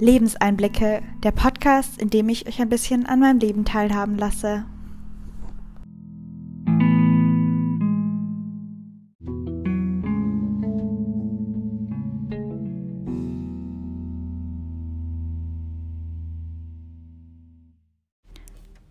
Lebenseinblicke, 0.00 1.02
der 1.22 1.30
Podcast, 1.30 2.00
in 2.00 2.08
dem 2.08 2.30
ich 2.30 2.48
euch 2.48 2.60
ein 2.60 2.70
bisschen 2.70 3.04
an 3.04 3.20
meinem 3.20 3.38
Leben 3.38 3.66
teilhaben 3.66 4.16
lasse. 4.16 4.64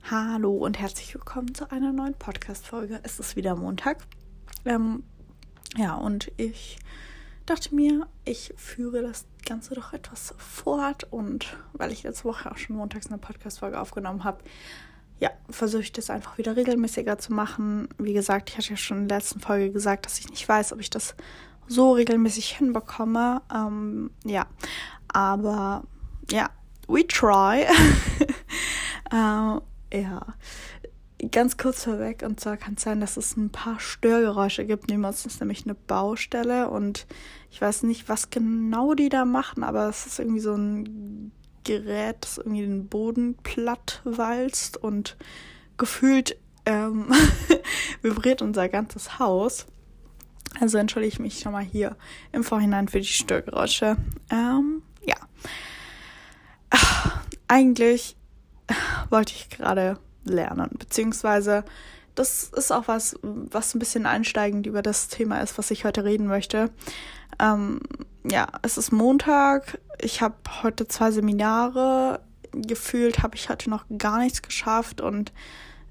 Hallo 0.04 0.52
und 0.54 0.80
herzlich 0.80 1.14
willkommen 1.16 1.56
zu 1.56 1.72
einer 1.72 1.92
neuen 1.92 2.14
Podcast-Folge. 2.14 3.00
Es 3.02 3.20
ist 3.20 3.36
wieder 3.36 3.56
Montag. 3.56 4.06
Ähm, 4.64 5.04
ja, 5.76 5.96
und 5.96 6.32
ich 6.38 6.78
dachte 7.48 7.74
mir, 7.74 8.08
ich 8.26 8.54
führe 8.58 9.02
das 9.02 9.26
Ganze 9.50 9.74
doch 9.74 9.94
etwas 9.94 10.36
fort 10.38 11.08
und 11.10 11.58
weil 11.74 11.92
ich 11.92 12.04
letzte 12.04 12.26
Woche 12.26 12.52
auch 12.52 12.58
schon 12.58 12.76
montags 12.76 13.08
eine 13.08 13.18
Podcast-Folge 13.18 13.82
aufgenommen 13.82 14.24
habe, 14.24 14.44
ja, 15.20 15.32
versuche 15.50 15.82
ich 15.82 15.92
das 15.92 16.12
einfach 16.12 16.38
wieder 16.38 16.56
regelmäßiger 16.56 17.18
zu 17.18 17.34
machen. 17.34 17.90
Wie 17.98 18.14
gesagt, 18.14 18.52
ich 18.52 18.58
hatte 18.58 18.70
ja 18.70 18.78
schon 18.78 19.00
in 19.00 19.08
der 19.08 19.18
letzten 19.18 19.40
Folge 19.40 19.72
gesagt, 19.72 20.06
dass 20.06 20.20
ich 20.20 20.30
nicht 20.30 20.48
weiß, 20.48 20.72
ob 20.72 20.80
ich 20.80 20.92
das 20.92 21.16
so 21.68 21.94
regelmäßig 21.94 22.58
hinbekomme. 22.58 23.42
Ähm, 23.52 24.12
ja, 24.24 24.46
aber 25.08 25.84
ja, 26.30 26.52
we 26.88 27.08
try. 27.08 27.66
äh, 29.12 30.00
ja, 30.00 30.26
ganz 31.32 31.58
kurz 31.58 31.84
vorweg, 31.84 32.24
und 32.24 32.40
zwar 32.40 32.58
kann 32.58 32.76
es 32.76 32.84
sein, 32.84 33.00
dass 33.00 33.18
es 33.18 33.36
ein 33.38 33.50
paar 33.50 33.80
Störgeräusche 33.80 34.66
gibt. 34.66 34.90
Neben 34.90 35.06
uns 35.06 35.26
ist 35.26 35.40
nämlich 35.40 35.66
eine 35.66 35.76
Baustelle 35.76 36.70
und 36.70 37.08
ich 37.52 37.62
weiß 37.62 37.84
nicht, 37.84 38.10
was 38.10 38.30
genau 38.30 38.94
die 38.94 39.10
da 39.10 39.26
machen, 39.26 39.64
aber 39.64 39.90
es 39.90 40.06
ist 40.06 40.20
irgendwie 40.20 40.40
so 40.40 40.54
ein 40.56 41.32
Gerät, 41.64 42.18
das 42.22 42.38
irgendwie 42.38 42.62
den 42.62 42.88
Boden 42.88 43.36
platt 43.44 44.02
walzt 44.04 44.78
und 44.78 45.18
gefühlt 45.78 46.38
ähm, 46.66 47.12
vibriert 48.02 48.42
unser 48.42 48.70
ganzes 48.70 49.20
Haus. 49.20 49.66
Also 50.60 50.78
entschuldige 50.78 51.14
ich 51.14 51.20
mich 51.20 51.40
schon 51.40 51.52
mal 51.52 51.64
hier 51.64 51.96
im 52.32 52.44
Vorhinein 52.44 52.88
für 52.88 53.00
die 53.00 53.06
Störgeräusche. 53.06 53.98
Ähm, 54.32 54.82
ja. 55.06 55.16
Eigentlich 57.48 58.16
wollte 59.10 59.34
ich 59.34 59.50
gerade 59.50 60.00
lernen. 60.30 60.70
Beziehungsweise, 60.78 61.64
das 62.16 62.46
ist 62.56 62.72
auch 62.72 62.88
was, 62.88 63.18
was 63.22 63.76
ein 63.76 63.80
bisschen 63.80 64.06
einsteigend 64.06 64.68
über 64.68 64.82
das 64.82 65.08
Thema 65.08 65.42
ist, 65.42 65.58
was 65.58 65.72
ich 65.72 65.86
heute 65.86 66.04
reden 66.04 66.28
möchte. 66.28 66.70
Ähm, 67.40 67.80
ja, 68.30 68.48
es 68.62 68.78
ist 68.78 68.92
Montag. 68.92 69.80
Ich 70.02 70.22
habe 70.22 70.36
heute 70.64 70.88
zwei 70.88 71.12
Seminare. 71.12 72.22
Gefühlt 72.52 73.22
habe 73.22 73.36
ich 73.36 73.50
heute 73.50 73.70
noch 73.70 73.86
gar 73.98 74.20
nichts 74.20 74.42
geschafft 74.42 75.02
und 75.02 75.32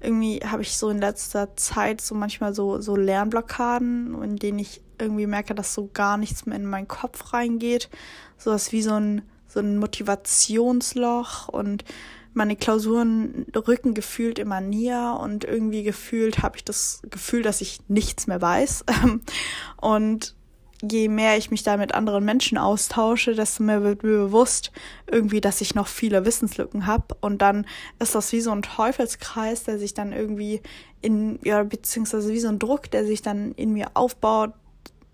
irgendwie 0.01 0.39
habe 0.45 0.61
ich 0.61 0.77
so 0.77 0.89
in 0.89 0.99
letzter 0.99 1.55
Zeit 1.55 2.01
so 2.01 2.15
manchmal 2.15 2.53
so, 2.53 2.79
so 2.79 2.95
Lernblockaden, 2.95 4.21
in 4.23 4.35
denen 4.37 4.59
ich 4.59 4.81
irgendwie 4.97 5.27
merke, 5.27 5.55
dass 5.55 5.73
so 5.73 5.89
gar 5.93 6.17
nichts 6.17 6.45
mehr 6.45 6.57
in 6.57 6.65
meinen 6.65 6.87
Kopf 6.87 7.33
reingeht. 7.33 7.89
Sowas 8.37 8.71
wie 8.71 8.81
so 8.81 8.93
ein, 8.93 9.21
so 9.47 9.59
ein 9.59 9.77
Motivationsloch 9.77 11.47
und 11.49 11.83
meine 12.33 12.55
Klausuren 12.55 13.45
rücken 13.55 13.93
gefühlt 13.93 14.39
immer 14.39 14.61
näher 14.61 15.19
und 15.21 15.43
irgendwie 15.43 15.83
gefühlt 15.83 16.41
habe 16.41 16.57
ich 16.57 16.63
das 16.63 17.01
Gefühl, 17.09 17.41
dass 17.41 17.61
ich 17.61 17.79
nichts 17.87 18.27
mehr 18.27 18.41
weiß. 18.41 18.85
Und 19.81 20.35
je 20.81 21.09
mehr 21.09 21.37
ich 21.37 21.51
mich 21.51 21.63
da 21.63 21.75
mit 21.77 21.93
anderen 21.93 22.23
Menschen 22.23 22.57
austausche, 22.57 23.35
desto 23.35 23.63
mehr 23.63 23.83
wird 23.83 24.03
mir 24.03 24.17
bewusst 24.17 24.71
irgendwie, 25.07 25.41
dass 25.41 25.61
ich 25.61 25.75
noch 25.75 25.87
viele 25.87 26.25
Wissenslücken 26.25 26.85
habe. 26.85 27.15
Und 27.19 27.41
dann 27.41 27.65
ist 27.99 28.15
das 28.15 28.31
wie 28.31 28.41
so 28.41 28.51
ein 28.51 28.61
Teufelskreis, 28.61 29.63
der 29.63 29.77
sich 29.77 29.93
dann 29.93 30.13
irgendwie 30.13 30.61
in, 31.01 31.39
ja, 31.43 31.63
beziehungsweise 31.63 32.31
wie 32.31 32.39
so 32.39 32.47
ein 32.47 32.59
Druck, 32.59 32.89
der 32.91 33.05
sich 33.05 33.21
dann 33.21 33.51
in 33.53 33.73
mir 33.73 33.91
aufbaut, 33.95 34.53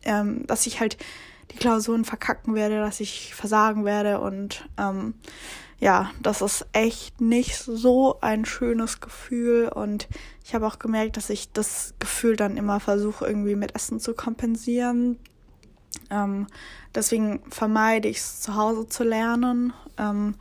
ähm, 0.04 0.46
dass 0.46 0.68
ich 0.68 0.80
halt 0.80 0.98
die 1.52 1.58
Klausuren 1.58 2.06
verkacken 2.06 2.56
werde, 2.56 2.78
dass 2.78 3.00
ich 3.00 3.34
versagen 3.34 3.86
werde 3.86 4.20
und 4.20 4.68
ähm, 4.78 5.16
ja, 5.80 6.12
das 6.22 6.42
ist 6.42 6.66
echt 6.72 7.20
nicht 7.20 7.58
so 7.58 8.20
ein 8.22 8.46
schönes 8.46 9.02
Gefühl 9.02 9.68
und 9.68 10.08
ich 10.44 10.56
habe 10.56 10.66
auch 10.68 10.80
gemerkt, 10.80 11.18
dass 11.18 11.30
ich 11.30 11.52
das 11.52 11.94
Gefühl 12.00 12.36
dann 12.36 12.58
immer 12.58 12.80
versuche 12.80 13.26
irgendwie 13.26 13.56
mit 13.56 13.76
Essen 13.76 14.00
zu 14.00 14.14
kompensieren. 14.14 15.20
Ähm, 16.10 16.48
deswegen 16.94 17.42
vermeide 17.50 18.08
ich 18.08 18.18
es 18.18 18.42
zu 18.42 18.56
Hause 18.56 18.88
zu 18.88 19.04
lernen, 19.04 19.74
ähm, 19.98 20.36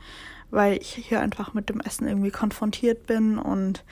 weil 0.51 0.77
ich 0.77 0.93
hier 0.93 1.19
einfach 1.19 1.53
mit 1.53 1.69
dem 1.69 1.81
Essen 1.81 2.07
irgendwie 2.07 2.31
konfrontiert 2.31 3.07
bin 3.07 3.37
und 3.37 3.83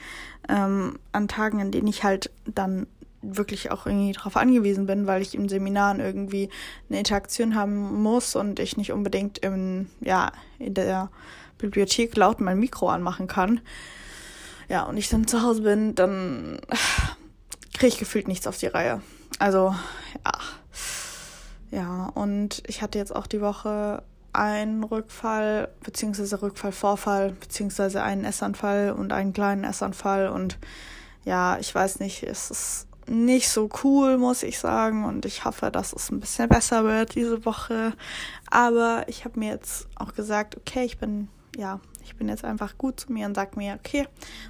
ähm, 0.48 0.98
an 1.12 1.28
Tagen, 1.28 1.60
in 1.60 1.70
denen 1.70 1.88
ich 1.88 2.04
halt 2.04 2.30
dann 2.46 2.86
wirklich 3.24 3.70
auch 3.70 3.86
irgendwie 3.86 4.12
darauf 4.12 4.36
angewiesen 4.36 4.86
bin, 4.86 5.06
weil 5.06 5.22
ich 5.22 5.34
im 5.34 5.48
Seminaren 5.48 6.00
irgendwie 6.00 6.48
eine 6.88 6.98
Interaktion 6.98 7.54
haben 7.54 8.02
muss 8.02 8.36
und 8.36 8.58
ich 8.58 8.76
nicht 8.76 8.92
unbedingt 8.92 9.38
im, 9.38 9.88
ja, 10.00 10.32
in 10.58 10.74
der 10.74 11.10
Bibliothek 11.58 12.16
laut 12.16 12.40
mein 12.40 12.58
Mikro 12.58 12.88
anmachen 12.88 13.26
kann. 13.26 13.60
Ja, 14.68 14.84
und 14.84 14.96
ich 14.96 15.08
dann 15.08 15.26
zu 15.26 15.42
Hause 15.42 15.62
bin, 15.62 15.94
dann 15.94 16.58
kriege 17.74 17.88
ich 17.88 17.98
gefühlt 17.98 18.28
nichts 18.28 18.46
auf 18.46 18.58
die 18.58 18.66
Reihe. 18.66 19.02
Also, 19.38 19.74
ja. 20.24 20.32
Ja, 21.70 22.06
und 22.14 22.62
ich 22.68 22.82
hatte 22.82 22.98
jetzt 22.98 23.14
auch 23.14 23.26
die 23.26 23.40
Woche 23.40 24.02
einen 24.32 24.84
Rückfall, 24.84 25.68
beziehungsweise 25.82 26.40
Rückfallvorfall, 26.42 27.32
beziehungsweise 27.32 28.02
einen 28.02 28.24
Essanfall 28.24 28.92
und 28.92 29.12
einen 29.12 29.32
kleinen 29.32 29.64
Essanfall. 29.64 30.28
Und 30.28 30.58
ja, 31.24 31.58
ich 31.58 31.74
weiß 31.74 32.00
nicht, 32.00 32.22
es 32.22 32.50
ist 32.50 32.86
nicht 33.08 33.48
so 33.48 33.68
cool, 33.82 34.18
muss 34.18 34.42
ich 34.42 34.58
sagen. 34.58 35.04
Und 35.04 35.24
ich 35.26 35.44
hoffe, 35.44 35.70
dass 35.70 35.92
es 35.92 36.10
ein 36.10 36.20
bisschen 36.20 36.48
besser 36.48 36.84
wird 36.84 37.14
diese 37.14 37.44
Woche. 37.44 37.92
Aber 38.50 39.04
ich 39.08 39.24
habe 39.24 39.38
mir 39.38 39.50
jetzt 39.50 39.88
auch 39.96 40.14
gesagt, 40.14 40.56
okay, 40.56 40.84
ich 40.84 40.98
bin, 40.98 41.28
ja, 41.56 41.80
ich 42.02 42.16
bin 42.16 42.28
jetzt 42.28 42.44
einfach 42.44 42.76
gut 42.78 43.00
zu 43.00 43.12
mir 43.12 43.26
und 43.26 43.34
sag 43.34 43.56
mir, 43.56 43.74
okay, 43.74 44.06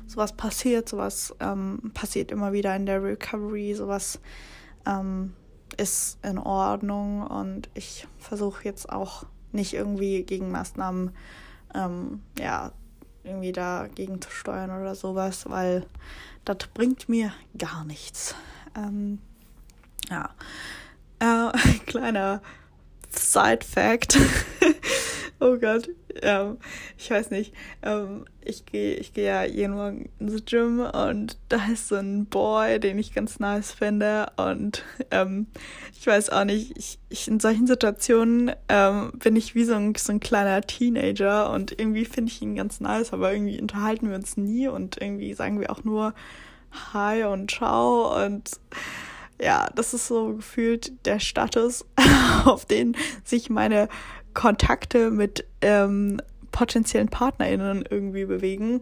sowas 0.06 0.32
passiert, 0.32 0.88
sowas 0.88 1.34
ähm, 1.40 1.92
passiert 1.94 2.30
immer 2.30 2.52
wieder 2.52 2.74
in 2.76 2.86
der 2.86 3.02
Recovery, 3.02 3.74
sowas 3.74 4.20
ähm, 4.86 5.34
ist 5.76 6.18
in 6.24 6.38
Ordnung 6.38 7.22
und 7.22 7.68
ich 7.74 8.06
versuche 8.18 8.64
jetzt 8.64 8.90
auch 8.90 9.24
nicht 9.52 9.74
irgendwie 9.74 10.22
Gegenmaßnahmen, 10.24 11.12
ähm, 11.74 12.22
ja, 12.38 12.72
irgendwie 13.24 13.52
dagegen 13.52 14.20
zu 14.20 14.30
steuern 14.30 14.70
oder 14.70 14.94
sowas, 14.94 15.48
weil 15.48 15.86
das 16.44 16.58
bringt 16.74 17.08
mir 17.08 17.32
gar 17.58 17.84
nichts. 17.84 18.34
Ähm, 18.76 19.18
ja. 20.10 20.30
Äh, 21.18 21.52
kleiner 21.86 22.42
Side-Fact. 23.10 24.18
Oh 25.44 25.58
Gott. 25.58 25.88
Ähm, 26.22 26.58
ich 26.96 27.10
weiß 27.10 27.30
nicht. 27.30 27.54
Ähm, 27.82 28.24
ich 28.40 28.64
gehe 28.64 28.94
ich 28.94 29.12
geh 29.12 29.26
ja 29.26 29.44
jeden 29.44 29.74
Morgen 29.74 30.08
ins 30.18 30.44
Gym 30.46 30.80
und 30.80 31.38
da 31.48 31.58
ist 31.72 31.88
so 31.88 31.96
ein 31.96 32.26
Boy, 32.26 32.80
den 32.80 32.98
ich 32.98 33.14
ganz 33.14 33.40
nice 33.40 33.72
finde. 33.72 34.28
Und 34.36 34.84
ähm, 35.10 35.46
ich 35.98 36.06
weiß 36.06 36.30
auch 36.30 36.44
nicht, 36.44 36.76
ich, 36.78 36.98
ich 37.10 37.28
in 37.28 37.40
solchen 37.40 37.66
Situationen 37.66 38.52
ähm, 38.68 39.12
bin 39.22 39.36
ich 39.36 39.54
wie 39.54 39.64
so 39.64 39.74
ein, 39.74 39.94
so 39.96 40.12
ein 40.12 40.20
kleiner 40.20 40.62
Teenager 40.62 41.50
und 41.50 41.78
irgendwie 41.78 42.06
finde 42.06 42.32
ich 42.32 42.40
ihn 42.40 42.56
ganz 42.56 42.80
nice, 42.80 43.12
aber 43.12 43.32
irgendwie 43.32 43.60
unterhalten 43.60 44.08
wir 44.08 44.16
uns 44.16 44.36
nie 44.36 44.68
und 44.68 45.00
irgendwie 45.00 45.34
sagen 45.34 45.60
wir 45.60 45.70
auch 45.70 45.84
nur 45.84 46.14
Hi 46.92 47.24
und 47.24 47.50
Ciao 47.50 48.24
und 48.24 48.50
ja, 49.40 49.68
das 49.74 49.94
ist 49.94 50.06
so 50.06 50.36
gefühlt 50.36 51.06
der 51.06 51.18
Status, 51.18 51.84
auf 52.44 52.66
den 52.66 52.96
sich 53.24 53.50
meine 53.50 53.88
Kontakte 54.34 55.10
mit 55.10 55.46
ähm, 55.60 56.20
potenziellen 56.52 57.08
PartnerInnen 57.08 57.84
irgendwie 57.88 58.26
bewegen. 58.26 58.80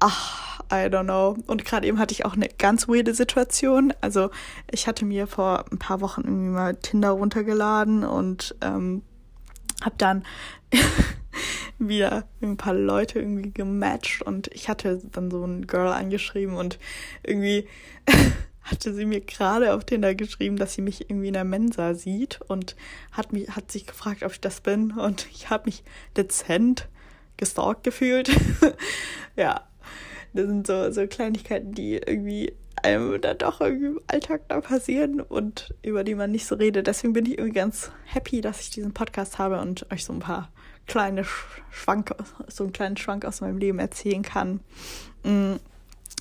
Ach, 0.00 0.60
I 0.70 0.86
don't 0.86 1.04
know. 1.04 1.36
Und 1.46 1.64
gerade 1.64 1.86
eben 1.86 1.98
hatte 1.98 2.12
ich 2.12 2.24
auch 2.24 2.34
eine 2.34 2.48
ganz 2.48 2.88
weirde 2.88 3.14
Situation. 3.14 3.92
Also 4.00 4.30
ich 4.70 4.86
hatte 4.86 5.04
mir 5.04 5.26
vor 5.26 5.64
ein 5.72 5.78
paar 5.78 6.00
Wochen 6.00 6.22
irgendwie 6.22 6.50
mal 6.50 6.76
Tinder 6.76 7.10
runtergeladen 7.10 8.04
und 8.04 8.54
ähm, 8.60 9.02
habe 9.82 9.94
dann 9.98 10.24
wieder 11.78 12.24
ein 12.42 12.56
paar 12.56 12.74
Leute 12.74 13.20
irgendwie 13.20 13.50
gematcht 13.50 14.22
und 14.22 14.48
ich 14.48 14.68
hatte 14.68 15.00
dann 15.12 15.30
so 15.30 15.44
ein 15.44 15.66
Girl 15.66 15.92
angeschrieben 15.92 16.56
und 16.56 16.78
irgendwie 17.22 17.66
hatte 18.70 18.92
sie 18.94 19.04
mir 19.04 19.20
gerade 19.20 19.74
auf 19.74 19.84
Tinder 19.84 20.14
geschrieben, 20.14 20.56
dass 20.56 20.74
sie 20.74 20.82
mich 20.82 21.10
irgendwie 21.10 21.28
in 21.28 21.34
der 21.34 21.44
Mensa 21.44 21.94
sieht 21.94 22.40
und 22.48 22.76
hat 23.12 23.32
mich 23.32 23.50
hat 23.50 23.70
sich 23.70 23.86
gefragt, 23.86 24.22
ob 24.22 24.32
ich 24.32 24.40
das 24.40 24.60
bin 24.60 24.92
und 24.92 25.26
ich 25.32 25.50
habe 25.50 25.64
mich 25.66 25.82
dezent 26.16 26.88
gestalkt 27.36 27.84
gefühlt. 27.84 28.30
ja, 29.36 29.66
das 30.32 30.46
sind 30.46 30.66
so 30.66 30.90
so 30.90 31.06
Kleinigkeiten, 31.06 31.72
die 31.72 31.94
irgendwie 31.94 32.52
einem 32.82 33.20
dann 33.20 33.38
doch 33.38 33.60
irgendwie 33.60 33.86
im 33.86 34.00
Alltag 34.06 34.42
da 34.48 34.60
passieren 34.60 35.20
und 35.20 35.74
über 35.82 36.04
die 36.04 36.14
man 36.14 36.30
nicht 36.30 36.46
so 36.46 36.54
redet. 36.54 36.86
Deswegen 36.86 37.12
bin 37.12 37.26
ich 37.26 37.38
irgendwie 37.38 37.58
ganz 37.58 37.90
happy, 38.04 38.40
dass 38.40 38.60
ich 38.60 38.70
diesen 38.70 38.94
Podcast 38.94 39.38
habe 39.38 39.60
und 39.60 39.90
euch 39.92 40.04
so 40.04 40.12
ein 40.12 40.20
paar 40.20 40.50
kleine 40.86 41.24
Schwank, 41.70 42.14
so 42.48 42.64
einen 42.64 42.72
kleinen 42.72 42.96
Schwank 42.96 43.24
aus 43.24 43.40
meinem 43.40 43.58
Leben 43.58 43.78
erzählen 43.78 44.22
kann. 44.22 44.60
Mhm. 45.24 45.60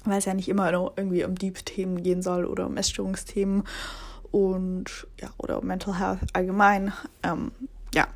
Weil 0.05 0.19
es 0.19 0.25
ja 0.25 0.33
nicht 0.33 0.49
immer 0.49 0.71
irgendwie 0.71 1.23
um 1.23 1.35
Deep-Themen 1.35 2.01
gehen 2.03 2.21
soll 2.21 2.45
oder 2.45 2.67
um 2.67 2.77
Essstörungsthemen 2.77 3.63
und 4.31 5.07
ja, 5.19 5.29
oder 5.37 5.59
um 5.59 5.67
Mental 5.67 5.99
Health 5.99 6.19
allgemein. 6.33 6.93
Ähm, 7.23 7.51
ja. 7.93 8.07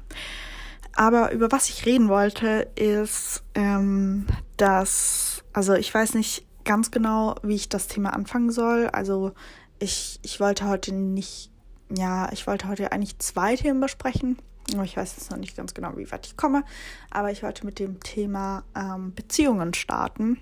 Aber 0.95 1.31
über 1.31 1.51
was 1.51 1.69
ich 1.69 1.85
reden 1.85 2.09
wollte, 2.09 2.67
ist, 2.75 3.43
ähm, 3.55 4.27
dass, 4.57 5.43
also 5.53 5.73
ich 5.73 5.93
weiß 5.93 6.15
nicht 6.15 6.45
ganz 6.65 6.91
genau, 6.91 7.35
wie 7.43 7.55
ich 7.55 7.69
das 7.69 7.87
Thema 7.87 8.13
anfangen 8.13 8.51
soll. 8.51 8.87
Also 8.87 9.31
ich, 9.79 10.19
ich 10.21 10.39
wollte 10.39 10.67
heute 10.67 10.93
nicht, 10.93 11.51
ja, 11.89 12.31
ich 12.31 12.45
wollte 12.45 12.67
heute 12.67 12.91
eigentlich 12.91 13.19
zwei 13.19 13.55
Themen 13.55 13.79
besprechen. 13.79 14.37
Ich 14.83 14.95
weiß 14.95 15.15
jetzt 15.17 15.31
noch 15.31 15.37
nicht 15.37 15.57
ganz 15.57 15.73
genau, 15.73 15.97
wie 15.97 16.11
weit 16.11 16.27
ich 16.27 16.37
komme, 16.37 16.63
aber 17.09 17.31
ich 17.31 17.43
wollte 17.43 17.65
mit 17.65 17.79
dem 17.79 17.99
Thema 17.99 18.63
ähm, 18.75 19.13
Beziehungen 19.15 19.73
starten. 19.73 20.41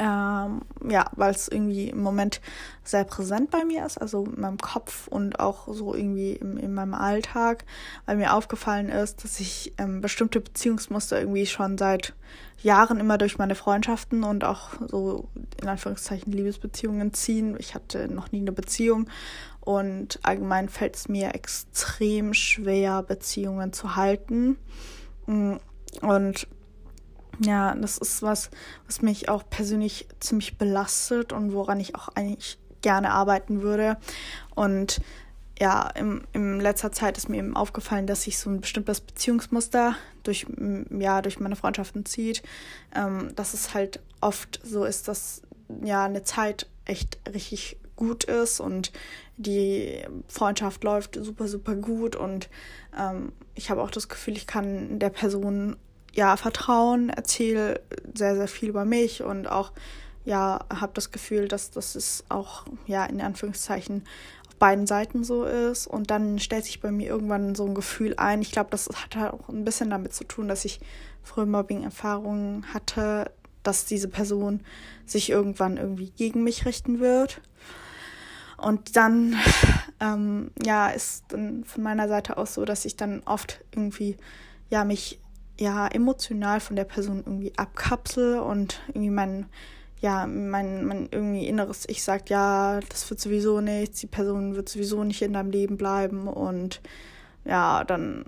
Ähm, 0.00 0.62
ja, 0.88 1.10
weil 1.14 1.30
es 1.30 1.46
irgendwie 1.46 1.90
im 1.90 2.02
Moment 2.02 2.40
sehr 2.82 3.04
präsent 3.04 3.50
bei 3.50 3.64
mir 3.64 3.86
ist, 3.86 3.98
also 3.98 4.24
in 4.24 4.40
meinem 4.40 4.58
Kopf 4.58 5.06
und 5.06 5.38
auch 5.38 5.68
so 5.72 5.94
irgendwie 5.94 6.32
im, 6.32 6.56
in 6.56 6.74
meinem 6.74 6.94
Alltag, 6.94 7.64
weil 8.04 8.16
mir 8.16 8.34
aufgefallen 8.34 8.88
ist, 8.88 9.22
dass 9.22 9.38
ich 9.38 9.74
ähm, 9.78 10.00
bestimmte 10.00 10.40
Beziehungsmuster 10.40 11.20
irgendwie 11.20 11.46
schon 11.46 11.78
seit 11.78 12.14
Jahren 12.60 12.98
immer 12.98 13.16
durch 13.16 13.38
meine 13.38 13.54
Freundschaften 13.54 14.24
und 14.24 14.42
auch 14.42 14.70
so 14.88 15.28
in 15.60 15.68
Anführungszeichen 15.68 16.32
Liebesbeziehungen 16.32 17.12
ziehen. 17.12 17.54
Ich 17.58 17.74
hatte 17.74 18.08
noch 18.12 18.32
nie 18.32 18.40
eine 18.40 18.52
Beziehung 18.52 19.08
und 19.60 20.18
allgemein 20.22 20.68
fällt 20.68 20.96
es 20.96 21.08
mir 21.08 21.34
extrem 21.34 22.34
schwer, 22.34 23.02
Beziehungen 23.02 23.72
zu 23.72 23.94
halten. 23.94 24.58
Mm, 25.26 25.54
und 26.02 26.48
ja, 27.40 27.74
das 27.74 27.98
ist 27.98 28.22
was, 28.22 28.50
was 28.86 29.02
mich 29.02 29.28
auch 29.28 29.48
persönlich 29.48 30.08
ziemlich 30.20 30.58
belastet 30.58 31.32
und 31.32 31.52
woran 31.52 31.80
ich 31.80 31.94
auch 31.94 32.08
eigentlich 32.08 32.58
gerne 32.82 33.10
arbeiten 33.10 33.62
würde. 33.62 33.96
Und 34.54 35.00
ja, 35.58 35.88
im, 35.94 36.22
in 36.32 36.60
letzter 36.60 36.92
Zeit 36.92 37.16
ist 37.16 37.28
mir 37.28 37.38
eben 37.38 37.56
aufgefallen, 37.56 38.06
dass 38.06 38.24
sich 38.24 38.38
so 38.38 38.50
ein 38.50 38.60
bestimmtes 38.60 39.00
Beziehungsmuster 39.00 39.96
durch, 40.22 40.46
ja, 40.90 41.22
durch 41.22 41.40
meine 41.40 41.56
Freundschaften 41.56 42.04
zieht. 42.04 42.42
Ähm, 42.94 43.34
dass 43.34 43.54
es 43.54 43.74
halt 43.74 44.00
oft 44.20 44.60
so 44.62 44.84
ist, 44.84 45.08
dass 45.08 45.42
ja 45.82 46.04
eine 46.04 46.24
Zeit 46.24 46.68
echt 46.84 47.18
richtig 47.32 47.78
gut 47.96 48.24
ist 48.24 48.60
und 48.60 48.92
die 49.38 50.02
Freundschaft 50.28 50.84
läuft 50.84 51.18
super, 51.20 51.48
super 51.48 51.74
gut 51.74 52.14
und 52.14 52.48
ähm, 52.98 53.32
ich 53.54 53.70
habe 53.70 53.82
auch 53.82 53.90
das 53.90 54.08
Gefühl, 54.08 54.36
ich 54.36 54.46
kann 54.46 54.98
der 54.98 55.10
Person 55.10 55.76
ja, 56.16 56.36
Vertrauen, 56.38 57.10
erzähle 57.10 57.80
sehr, 58.14 58.36
sehr 58.36 58.48
viel 58.48 58.70
über 58.70 58.86
mich 58.86 59.22
und 59.22 59.46
auch, 59.46 59.72
ja, 60.24 60.64
habe 60.72 60.92
das 60.94 61.12
Gefühl, 61.12 61.46
dass 61.46 61.70
das 61.70 61.94
ist 61.94 62.24
auch, 62.30 62.64
ja, 62.86 63.04
in 63.04 63.20
Anführungszeichen 63.20 64.02
auf 64.48 64.56
beiden 64.56 64.86
Seiten 64.86 65.24
so 65.24 65.44
ist. 65.44 65.86
Und 65.86 66.10
dann 66.10 66.38
stellt 66.38 66.64
sich 66.64 66.80
bei 66.80 66.90
mir 66.90 67.06
irgendwann 67.06 67.54
so 67.54 67.66
ein 67.66 67.74
Gefühl 67.74 68.14
ein. 68.16 68.40
Ich 68.40 68.50
glaube, 68.50 68.70
das 68.70 68.88
hat 68.88 69.14
halt 69.14 69.34
auch 69.34 69.50
ein 69.50 69.64
bisschen 69.64 69.90
damit 69.90 70.14
zu 70.14 70.24
tun, 70.24 70.48
dass 70.48 70.64
ich 70.64 70.80
früher 71.22 71.46
Mobbing-Erfahrungen 71.46 72.72
hatte, 72.72 73.30
dass 73.62 73.84
diese 73.84 74.08
Person 74.08 74.62
sich 75.04 75.28
irgendwann 75.28 75.76
irgendwie 75.76 76.10
gegen 76.10 76.42
mich 76.42 76.64
richten 76.64 76.98
wird. 76.98 77.42
Und 78.56 78.96
dann, 78.96 79.36
ähm, 80.00 80.50
ja, 80.64 80.88
ist 80.88 81.24
dann 81.28 81.64
von 81.64 81.82
meiner 81.82 82.08
Seite 82.08 82.38
aus 82.38 82.54
so, 82.54 82.64
dass 82.64 82.86
ich 82.86 82.96
dann 82.96 83.22
oft 83.26 83.60
irgendwie, 83.70 84.16
ja, 84.70 84.84
mich 84.84 85.20
ja 85.58 85.88
emotional 85.88 86.60
von 86.60 86.76
der 86.76 86.84
Person 86.84 87.22
irgendwie 87.24 87.52
abkapsel 87.56 88.38
und 88.38 88.80
irgendwie 88.88 89.10
mein 89.10 89.46
ja 90.00 90.26
mein 90.26 90.84
mein 90.84 91.08
irgendwie 91.10 91.46
inneres 91.46 91.88
Ich 91.88 92.02
sagt 92.02 92.28
ja 92.28 92.80
das 92.88 93.08
wird 93.08 93.20
sowieso 93.20 93.60
nichts 93.60 94.00
die 94.00 94.06
Person 94.06 94.54
wird 94.54 94.68
sowieso 94.68 95.04
nicht 95.04 95.22
in 95.22 95.32
deinem 95.32 95.50
Leben 95.50 95.76
bleiben 95.76 96.28
und 96.28 96.82
ja 97.44 97.84
dann 97.84 98.26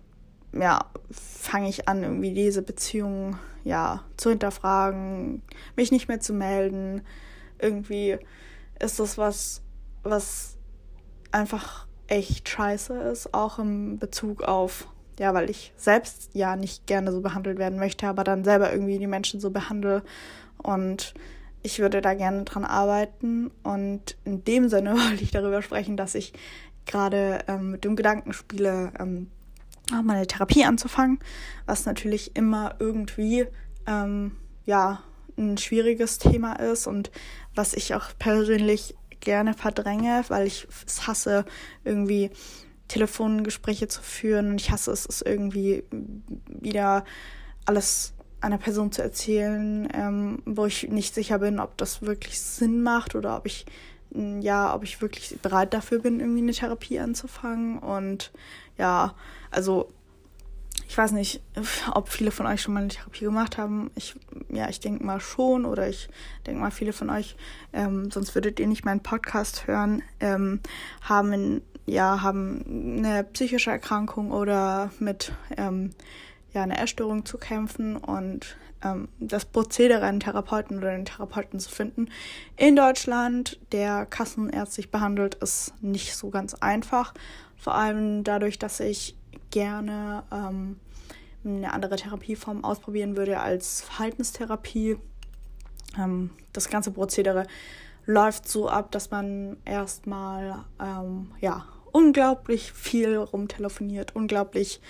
ja 0.53 0.87
fange 1.11 1.69
ich 1.69 1.89
an 1.89 2.03
irgendwie 2.03 2.33
diese 2.33 2.63
Beziehung 2.63 3.39
ja 3.65 4.03
zu 4.17 4.31
hinterfragen 4.31 5.43
mich 5.77 5.93
nicht 5.93 6.09
mehr 6.09 6.21
zu 6.21 6.33
melden. 6.33 7.03
Irgendwie 7.59 8.19
ist 8.81 8.99
das 8.99 9.19
was 9.19 9.63
was 10.03 10.57
einfach 11.33 11.87
echt 12.07 12.49
scheiße 12.49 12.95
ist 12.95 13.35
auch 13.35 13.59
im 13.59 13.99
Bezug 13.99 14.43
auf 14.43 14.89
ja, 15.19 15.35
weil 15.35 15.51
ich 15.51 15.73
selbst 15.77 16.31
ja 16.35 16.57
nicht 16.57 16.87
gerne 16.87 17.13
so 17.13 17.21
behandelt 17.21 17.59
werden 17.59 17.79
möchte, 17.79 18.07
aber 18.07 18.25
dann 18.25 18.45
selber 18.45 18.73
irgendwie 18.73 18.99
die 18.99 19.07
Menschen 19.07 19.41
so 19.41 19.51
behandle. 19.51 20.03
Und 20.63 21.15
ich 21.63 21.79
würde 21.79 22.01
da 22.01 22.15
gerne 22.15 22.45
dran 22.45 22.65
arbeiten. 22.65 23.51
Und 23.63 24.17
in 24.25 24.45
dem 24.45 24.69
Sinne 24.69 24.93
wollte 24.95 25.23
ich 25.23 25.31
darüber 25.31 25.63
sprechen, 25.63 25.97
dass 25.97 26.15
ich 26.15 26.33
gerade 26.87 27.41
ähm, 27.49 27.73
mit 27.73 27.85
dem 27.85 27.97
Gedanken 27.97 28.33
spiele, 28.33 28.93
ähm, 28.99 29.31
auch 29.93 30.03
mal 30.03 30.17
eine 30.17 30.27
Therapie 30.27 30.65
anzufangen, 30.65 31.19
was 31.67 31.87
natürlich 31.87 32.37
immer 32.37 32.77
irgendwie 32.79 33.47
ähm, 33.87 34.33
ja 34.65 35.03
ein 35.37 35.57
schwieriges 35.57 36.19
Thema 36.19 36.55
ist 36.55 36.87
und 36.87 37.11
was 37.55 37.75
ich 37.75 37.95
auch 37.95 38.11
persönlich 38.19 38.97
gerne 39.21 39.55
verdränge, 39.55 40.25
weil 40.29 40.47
ich 40.47 40.67
es 40.87 41.07
hasse, 41.07 41.45
irgendwie 41.85 42.31
Telefongespräche 42.89 43.89
zu 43.89 44.03
führen. 44.03 44.51
Und 44.51 44.61
ich 44.61 44.71
hasse 44.71 44.91
es, 44.91 45.07
es 45.07 45.23
irgendwie 45.23 45.85
wieder 46.47 47.05
alles 47.65 48.15
einer 48.41 48.59
Person 48.59 48.93
zu 48.93 49.03
erzählen, 49.03 49.89
ähm, 49.93 50.43
wo 50.45 50.67
ich 50.67 50.89
nicht 50.89 51.15
sicher 51.15 51.39
bin, 51.41 51.59
ob 51.59 51.77
das 51.77 52.03
wirklich 52.03 52.41
Sinn 52.41 52.83
macht 52.83 53.15
oder 53.15 53.37
ob 53.37 53.47
ich 53.47 53.67
ja, 54.41 54.75
ob 54.75 54.85
ich 54.85 55.03
wirklich 55.03 55.39
bereit 55.43 55.75
dafür 55.75 55.99
bin, 55.99 56.21
irgendwie 56.21 56.41
eine 56.41 56.53
Therapie 56.53 56.99
anzufangen. 56.99 57.79
Und 57.79 58.33
ja, 58.79 59.15
also 59.51 59.93
ich 60.89 60.97
weiß 60.97 61.13
nicht, 61.13 61.43
ob 61.95 62.09
viele 62.09 62.31
von 62.31 62.47
euch 62.47 62.63
schon 62.63 62.75
mal 62.75 62.81
eine 62.81 62.89
Therapie 62.89 63.25
gemacht 63.25 63.59
haben. 63.59 63.91
Ich, 63.95 64.15
ja, 64.49 64.69
ich 64.71 64.81
denke 64.81 65.05
mal 65.05 65.21
schon 65.21 65.67
oder 65.67 65.89
ich 65.89 66.09
denke 66.47 66.61
mal, 66.61 66.71
viele 66.71 66.95
von 66.95 67.11
euch, 67.11 67.37
ähm, 67.75 68.11
sonst 68.11 68.35
würdet 68.35 68.59
ihr 68.59 68.67
nicht 68.67 68.85
meinen 68.85 69.03
Podcast 69.03 69.67
hören, 69.67 70.03
ähm, 70.21 70.61
haben 71.03 71.61
ja, 71.89 72.23
haben 72.23 73.05
eine 73.05 73.25
psychische 73.25 73.71
Erkrankung 73.71 74.31
oder 74.31 74.91
mit 74.99 75.33
ähm, 75.57 75.91
ja, 76.53 76.63
einer 76.63 76.81
Essstörung 76.81 77.25
zu 77.25 77.39
kämpfen 77.39 77.97
und 77.97 78.57
ähm, 78.83 79.09
das 79.19 79.45
Prozedere, 79.45 80.05
einen 80.05 80.21
Therapeuten 80.21 80.79
oder 80.79 80.91
einen 80.91 81.05
Therapeuten 81.05 81.61
zu 81.61 81.71
finden 81.71 82.09
in 82.57 82.77
Deutschland, 82.77 83.59
der 83.73 84.07
kassenärztlich 84.07 84.91
behandelt, 84.91 85.37
ist 85.37 85.75
nicht 85.83 86.15
so 86.15 86.31
ganz 86.31 86.55
einfach. 86.55 87.15
Vor 87.57 87.75
allem 87.75 88.25
dadurch, 88.25 88.59
dass 88.59 88.81
ich 88.81 89.17
gerne 89.51 90.23
ähm, 90.31 90.79
eine 91.45 91.73
andere 91.73 91.97
Therapieform 91.97 92.65
ausprobieren 92.65 93.17
würde 93.17 93.41
als 93.41 93.83
Verhaltenstherapie. 93.83 94.99
Ähm, 95.99 96.31
das 96.53 96.69
ganze 96.69 96.91
Prozedere 96.91 97.47
läuft 98.07 98.49
so 98.49 98.69
ab, 98.69 98.91
dass 98.93 99.11
man 99.11 99.57
erstmal 99.65 100.65
ähm, 100.81 101.33
ja, 101.41 101.67
unglaublich 101.93 102.73
viel 102.73 103.17
rumtelefoniert, 103.17 104.15
unglaublich 104.15 104.81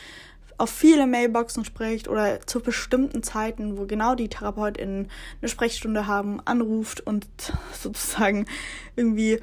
auf 0.58 0.70
viele 0.70 1.06
Mailboxen 1.06 1.64
spricht 1.64 2.08
oder 2.08 2.40
zu 2.44 2.60
bestimmten 2.60 3.22
Zeiten, 3.22 3.78
wo 3.78 3.86
genau 3.86 4.16
die 4.16 4.28
Therapeutin 4.28 5.08
eine 5.40 5.48
Sprechstunde 5.48 6.06
haben, 6.06 6.40
anruft 6.44 7.00
und 7.00 7.26
sozusagen 7.72 8.46
irgendwie 8.96 9.40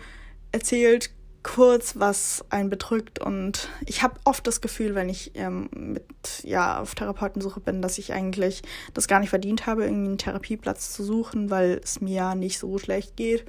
erzählt 0.52 1.10
kurz, 1.46 2.00
was 2.00 2.44
einen 2.50 2.70
bedrückt. 2.70 3.20
Und 3.20 3.70
ich 3.86 4.02
habe 4.02 4.20
oft 4.26 4.46
das 4.48 4.62
Gefühl, 4.62 4.96
wenn 4.96 5.10
ich 5.10 5.32
ähm, 5.36 5.70
mit 5.72 6.04
ja 6.44 6.80
auf 6.80 6.96
Therapeutensuche 6.96 7.60
bin, 7.60 7.82
dass 7.82 8.00
ich 8.00 8.14
eigentlich 8.14 8.64
das 8.94 9.08
gar 9.08 9.20
nicht 9.20 9.30
verdient 9.30 9.68
habe, 9.68 9.84
irgendwie 9.84 10.08
einen 10.08 10.18
Therapieplatz 10.18 10.92
zu 10.92 11.04
suchen, 11.04 11.52
weil 11.52 11.80
es 11.84 12.02
mir 12.02 12.16
ja 12.16 12.36
nicht 12.36 12.58
so 12.58 12.78
schlecht 12.80 13.16
geht. 13.16 13.46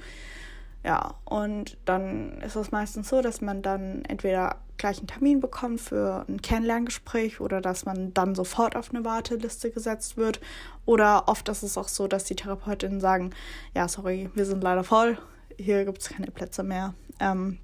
Ja, 0.87 1.15
und 1.25 1.77
dann 1.83 2.39
ist 2.43 2.55
es 2.55 2.71
meistens 2.71 3.09
so, 3.09 3.21
dass 3.21 3.41
man 3.41 3.61
dann 3.61 4.05
entweder 4.05 4.55
gleich 4.77 4.99
einen 4.99 5.07
Termin 5.07 5.41
bekommt 5.41 5.81
für 5.81 6.23
ein 6.29 6.41
Kennenlerngespräch 6.41 7.41
oder 7.41 7.59
dass 7.59 7.83
man 7.83 8.13
dann 8.13 8.35
sofort 8.35 8.77
auf 8.77 8.91
eine 8.91 9.03
Warteliste 9.03 9.69
gesetzt 9.69 10.15
wird. 10.15 10.39
Oder 10.85 11.27
oft 11.27 11.49
ist 11.49 11.61
es 11.61 11.77
auch 11.77 11.89
so, 11.89 12.07
dass 12.07 12.23
die 12.23 12.37
Therapeutinnen 12.37 13.01
sagen, 13.01 13.31
ja, 13.75 13.89
sorry, 13.89 14.29
wir 14.33 14.45
sind 14.45 14.63
leider 14.63 14.85
voll, 14.85 15.17
hier 15.57 15.83
gibt 15.83 16.01
es 16.01 16.07
keine 16.07 16.31
Plätze 16.31 16.63
mehr. 16.63 16.93
Ähm, 17.19 17.57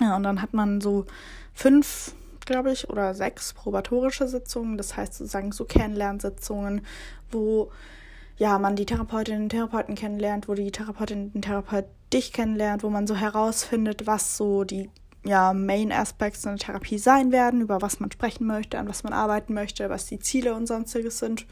ja, 0.00 0.16
und 0.16 0.24
dann 0.24 0.42
hat 0.42 0.52
man 0.52 0.80
so 0.80 1.06
fünf, 1.54 2.16
glaube 2.44 2.72
ich, 2.72 2.90
oder 2.90 3.14
sechs 3.14 3.52
probatorische 3.52 4.26
Sitzungen, 4.26 4.76
das 4.76 4.96
heißt 4.96 5.14
sozusagen 5.14 5.52
so 5.52 5.64
Kennenlernsitzungen, 5.64 6.84
wo 7.30 7.70
ja, 8.36 8.58
man 8.58 8.74
die 8.74 8.86
Therapeutinnen 8.86 9.44
und 9.44 9.48
Therapeuten 9.50 9.94
kennenlernt, 9.94 10.48
wo 10.48 10.54
die 10.54 10.72
Therapeutin 10.72 11.32
den 11.32 11.42
Therapeut 11.42 11.84
dich 12.12 12.32
kennenlernt, 12.32 12.82
wo 12.82 12.90
man 12.90 13.06
so 13.06 13.16
herausfindet, 13.16 14.06
was 14.06 14.36
so 14.36 14.64
die 14.64 14.90
ja, 15.24 15.52
Main 15.52 15.92
Aspects 15.92 16.44
in 16.44 16.52
der 16.52 16.58
Therapie 16.58 16.98
sein 16.98 17.32
werden, 17.32 17.60
über 17.60 17.82
was 17.82 18.00
man 18.00 18.10
sprechen 18.10 18.46
möchte, 18.46 18.78
an 18.78 18.88
was 18.88 19.02
man 19.02 19.12
arbeiten 19.12 19.52
möchte, 19.54 19.90
was 19.90 20.06
die 20.06 20.18
Ziele 20.18 20.54
und 20.54 20.66
sonstiges 20.66 21.18
sind. 21.18 21.46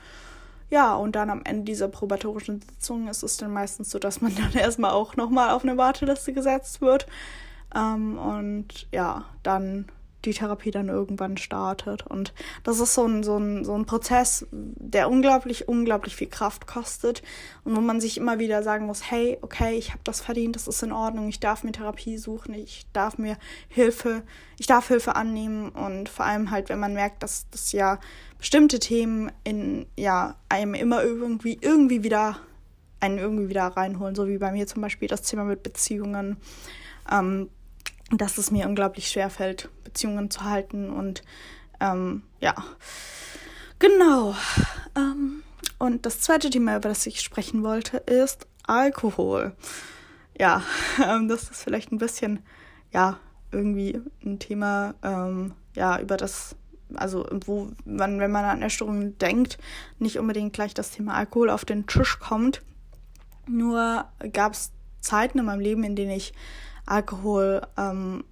Ja, 0.70 0.94
und 0.94 1.14
dann 1.14 1.30
am 1.30 1.42
Ende 1.44 1.64
dieser 1.64 1.88
probatorischen 1.88 2.60
Sitzung 2.60 3.06
ist 3.08 3.22
es 3.22 3.36
dann 3.36 3.52
meistens 3.52 3.90
so, 3.90 3.98
dass 3.98 4.20
man 4.20 4.34
dann 4.34 4.52
erstmal 4.54 4.92
auch 4.92 5.16
nochmal 5.16 5.50
auf 5.50 5.62
eine 5.62 5.76
Warteliste 5.76 6.32
gesetzt 6.32 6.80
wird. 6.80 7.06
Ähm, 7.74 8.18
und 8.18 8.88
ja, 8.92 9.26
dann 9.42 9.86
die 10.26 10.34
Therapie 10.34 10.70
dann 10.70 10.88
irgendwann 10.88 11.36
startet. 11.36 12.06
Und 12.06 12.34
das 12.64 12.80
ist 12.80 12.94
so 12.94 13.06
ein, 13.06 13.22
so 13.22 13.38
ein, 13.38 13.64
so 13.64 13.74
ein 13.74 13.86
Prozess, 13.86 14.46
der 14.50 15.08
unglaublich, 15.08 15.68
unglaublich 15.68 16.16
viel 16.16 16.28
Kraft 16.28 16.66
kostet 16.66 17.22
und 17.64 17.76
wo 17.76 17.80
man 17.80 18.00
sich 18.00 18.18
immer 18.18 18.38
wieder 18.38 18.62
sagen 18.62 18.86
muss, 18.86 19.10
hey, 19.10 19.38
okay, 19.42 19.76
ich 19.76 19.90
habe 19.90 20.00
das 20.04 20.20
verdient, 20.20 20.56
das 20.56 20.68
ist 20.68 20.82
in 20.82 20.92
Ordnung, 20.92 21.28
ich 21.28 21.40
darf 21.40 21.64
mir 21.64 21.72
Therapie 21.72 22.18
suchen, 22.18 22.54
ich 22.54 22.86
darf 22.92 23.18
mir 23.18 23.36
Hilfe, 23.68 24.22
ich 24.58 24.66
darf 24.66 24.88
Hilfe 24.88 25.16
annehmen. 25.16 25.70
Und 25.70 26.08
vor 26.08 26.26
allem 26.26 26.50
halt, 26.50 26.68
wenn 26.68 26.80
man 26.80 26.94
merkt, 26.94 27.22
dass 27.22 27.48
das 27.50 27.72
ja 27.72 27.98
bestimmte 28.38 28.78
Themen 28.78 29.32
in, 29.44 29.86
ja, 29.96 30.36
einem 30.48 30.74
immer 30.74 31.02
irgendwie, 31.02 31.58
irgendwie 31.60 32.02
wieder, 32.02 32.38
einen 33.00 33.18
irgendwie 33.18 33.48
wieder 33.48 33.66
reinholen, 33.66 34.14
so 34.14 34.28
wie 34.28 34.38
bei 34.38 34.52
mir 34.52 34.66
zum 34.66 34.82
Beispiel 34.82 35.08
das 35.08 35.22
Thema 35.22 35.44
mit 35.44 35.62
Beziehungen, 35.62 36.36
ähm, 37.10 37.48
dass 38.10 38.38
es 38.38 38.50
mir 38.50 38.66
unglaublich 38.66 39.08
schwer 39.08 39.30
fällt, 39.30 39.68
Beziehungen 39.84 40.30
zu 40.30 40.44
halten 40.44 40.90
und 40.90 41.22
ähm, 41.80 42.22
ja, 42.40 42.54
genau. 43.78 44.34
Ähm, 44.96 45.42
und 45.78 46.06
das 46.06 46.20
zweite 46.20 46.50
Thema, 46.50 46.76
über 46.76 46.88
das 46.88 47.06
ich 47.06 47.20
sprechen 47.20 47.62
wollte, 47.62 47.98
ist 47.98 48.46
Alkohol. 48.66 49.54
Ja, 50.38 50.62
ähm, 51.04 51.28
das 51.28 51.50
ist 51.50 51.62
vielleicht 51.62 51.92
ein 51.92 51.98
bisschen, 51.98 52.40
ja, 52.92 53.18
irgendwie 53.52 54.00
ein 54.24 54.38
Thema, 54.38 54.94
ähm, 55.02 55.54
ja, 55.74 56.00
über 56.00 56.16
das, 56.16 56.56
also 56.94 57.26
wo 57.44 57.70
man, 57.84 58.20
wenn 58.20 58.30
man 58.30 58.44
an 58.44 58.62
Essstörungen 58.62 59.18
denkt, 59.18 59.58
nicht 59.98 60.18
unbedingt 60.18 60.52
gleich 60.52 60.74
das 60.74 60.90
Thema 60.90 61.14
Alkohol 61.14 61.50
auf 61.50 61.64
den 61.64 61.86
Tisch 61.86 62.18
kommt. 62.18 62.62
Nur 63.46 64.06
gab 64.32 64.52
es 64.52 64.72
Zeiten 65.00 65.38
in 65.38 65.44
meinem 65.44 65.60
Leben, 65.60 65.84
in 65.84 65.96
denen 65.96 66.10
ich 66.10 66.32
Alkohol 66.86 67.62
ähm, 67.76 68.24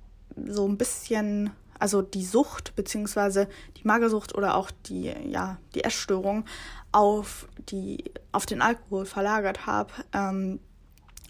so 0.47 0.67
ein 0.67 0.79
bisschen, 0.79 1.51
also 1.79 2.03
die 2.03 2.25
Sucht 2.25 2.75
beziehungsweise 2.77 3.49
die 3.77 3.87
Magersucht 3.87 4.35
oder 4.35 4.57
auch 4.57 4.71
die, 4.87 5.13
ja, 5.29 5.59
die 5.75 5.85
Essstörung 5.85 6.45
auf, 6.93 7.49
die, 7.69 8.13
auf 8.33 8.47
den 8.47 8.63
Alkohol 8.63 9.07
verlagert 9.07 9.67
habe, 9.67 9.93
ähm, 10.13 10.61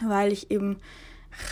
weil 0.02 0.33
ich 0.33 0.50
eben 0.50 0.78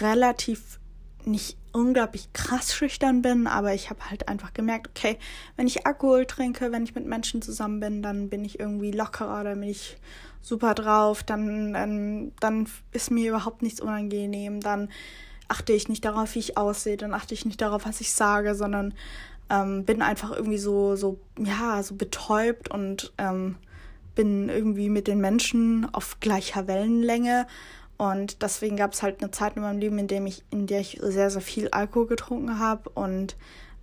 relativ 0.00 0.78
nicht 1.24 1.56
unglaublich 1.72 2.32
krass 2.32 2.74
schüchtern 2.74 3.22
bin, 3.22 3.46
aber 3.46 3.72
ich 3.74 3.88
habe 3.88 4.10
halt 4.10 4.28
einfach 4.28 4.52
gemerkt, 4.52 4.88
okay, 4.88 5.18
wenn 5.56 5.66
ich 5.66 5.86
Alkohol 5.86 6.26
trinke, 6.26 6.72
wenn 6.72 6.84
ich 6.84 6.94
mit 6.94 7.06
Menschen 7.06 7.40
zusammen 7.40 7.80
bin, 7.80 8.02
dann 8.02 8.28
bin 8.28 8.44
ich 8.44 8.60
irgendwie 8.60 8.90
lockerer, 8.90 9.44
dann 9.44 9.60
bin 9.60 9.70
ich 9.70 9.96
super 10.42 10.74
drauf, 10.74 11.22
dann, 11.22 11.72
dann, 11.72 12.32
dann 12.40 12.68
ist 12.90 13.10
mir 13.10 13.30
überhaupt 13.30 13.62
nichts 13.62 13.80
unangenehm, 13.80 14.60
dann 14.60 14.90
achte 15.52 15.74
ich 15.74 15.90
nicht 15.90 16.06
darauf, 16.06 16.34
wie 16.34 16.38
ich 16.38 16.56
aussehe, 16.56 16.96
dann 16.96 17.12
achte 17.12 17.34
ich 17.34 17.44
nicht 17.44 17.60
darauf, 17.60 17.84
was 17.86 18.00
ich 18.00 18.12
sage, 18.14 18.54
sondern 18.54 18.94
ähm, 19.50 19.84
bin 19.84 20.00
einfach 20.00 20.30
irgendwie 20.30 20.56
so, 20.56 20.96
so, 20.96 21.18
ja, 21.38 21.82
so 21.82 21.94
betäubt 21.94 22.70
und 22.70 23.12
ähm, 23.18 23.56
bin 24.14 24.48
irgendwie 24.48 24.88
mit 24.88 25.08
den 25.08 25.20
Menschen 25.20 25.86
auf 25.92 26.20
gleicher 26.20 26.66
Wellenlänge. 26.68 27.46
Und 27.98 28.42
deswegen 28.42 28.78
gab 28.78 28.94
es 28.94 29.02
halt 29.02 29.22
eine 29.22 29.30
Zeit 29.30 29.56
in 29.56 29.62
meinem 29.62 29.78
Leben, 29.78 29.98
in, 29.98 30.08
dem 30.08 30.26
ich, 30.26 30.42
in 30.50 30.66
der 30.66 30.80
ich 30.80 30.98
sehr, 31.02 31.30
sehr 31.30 31.42
viel 31.42 31.68
Alkohol 31.68 32.06
getrunken 32.06 32.58
habe 32.58 32.88
und 32.94 33.36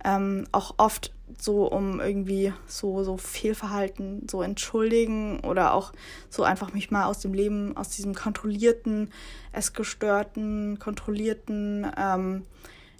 ähm, 0.04 0.48
auch 0.50 0.74
oft 0.76 1.12
so 1.38 1.66
um 1.66 2.00
irgendwie 2.00 2.52
so 2.66 3.02
so 3.04 3.16
Fehlverhalten 3.16 4.26
so 4.30 4.42
entschuldigen 4.42 5.40
oder 5.40 5.74
auch 5.74 5.92
so 6.28 6.42
einfach 6.42 6.72
mich 6.72 6.90
mal 6.90 7.04
aus 7.04 7.20
dem 7.20 7.34
Leben 7.34 7.76
aus 7.76 7.90
diesem 7.90 8.14
kontrollierten 8.14 9.10
essgestörten 9.52 10.78
kontrollierten 10.78 11.86
ähm, 11.96 12.46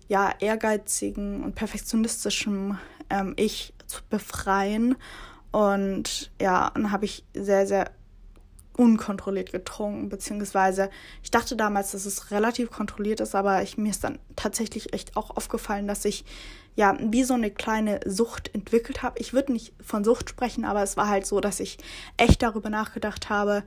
ja 0.09 0.33
ehrgeizigen 0.41 1.43
und 1.43 1.55
perfektionistischen 1.55 2.79
ähm, 3.09 3.35
ich 3.37 3.73
zu 3.87 4.03
befreien. 4.09 4.97
Und 5.53 6.31
ja 6.41 6.71
dann 6.75 6.93
habe 6.93 7.05
ich 7.05 7.25
sehr 7.35 7.67
sehr 7.67 7.91
unkontrolliert 8.81 9.53
getrunken, 9.53 10.09
beziehungsweise 10.09 10.89
ich 11.23 11.31
dachte 11.31 11.55
damals, 11.55 11.93
dass 11.93 12.07
es 12.07 12.31
relativ 12.31 12.71
kontrolliert 12.71 13.21
ist, 13.21 13.35
aber 13.35 13.63
ich, 13.63 13.77
mir 13.77 13.91
ist 13.91 14.05
dann 14.05 14.19
tatsächlich 14.37 14.95
echt 14.95 15.19
auch 15.19 15.37
aufgefallen, 15.37 15.87
dass 15.87 16.07
ich 16.07 16.25
ja 16.77 16.97
wie 16.99 17.25
so 17.25 17.35
eine 17.35 17.51
kleine 17.51 18.01
Sucht 18.07 18.55
entwickelt 18.55 19.03
habe. 19.03 19.19
Ich 19.19 19.35
würde 19.35 19.53
nicht 19.53 19.75
von 19.83 20.03
Sucht 20.03 20.31
sprechen, 20.31 20.65
aber 20.65 20.83
es 20.83 20.97
war 20.97 21.09
halt 21.09 21.27
so, 21.27 21.41
dass 21.41 21.61
ich 21.61 21.77
echt 22.17 22.43
darüber 22.43 22.71
nachgedacht 22.71 23.29
habe, 23.29 23.65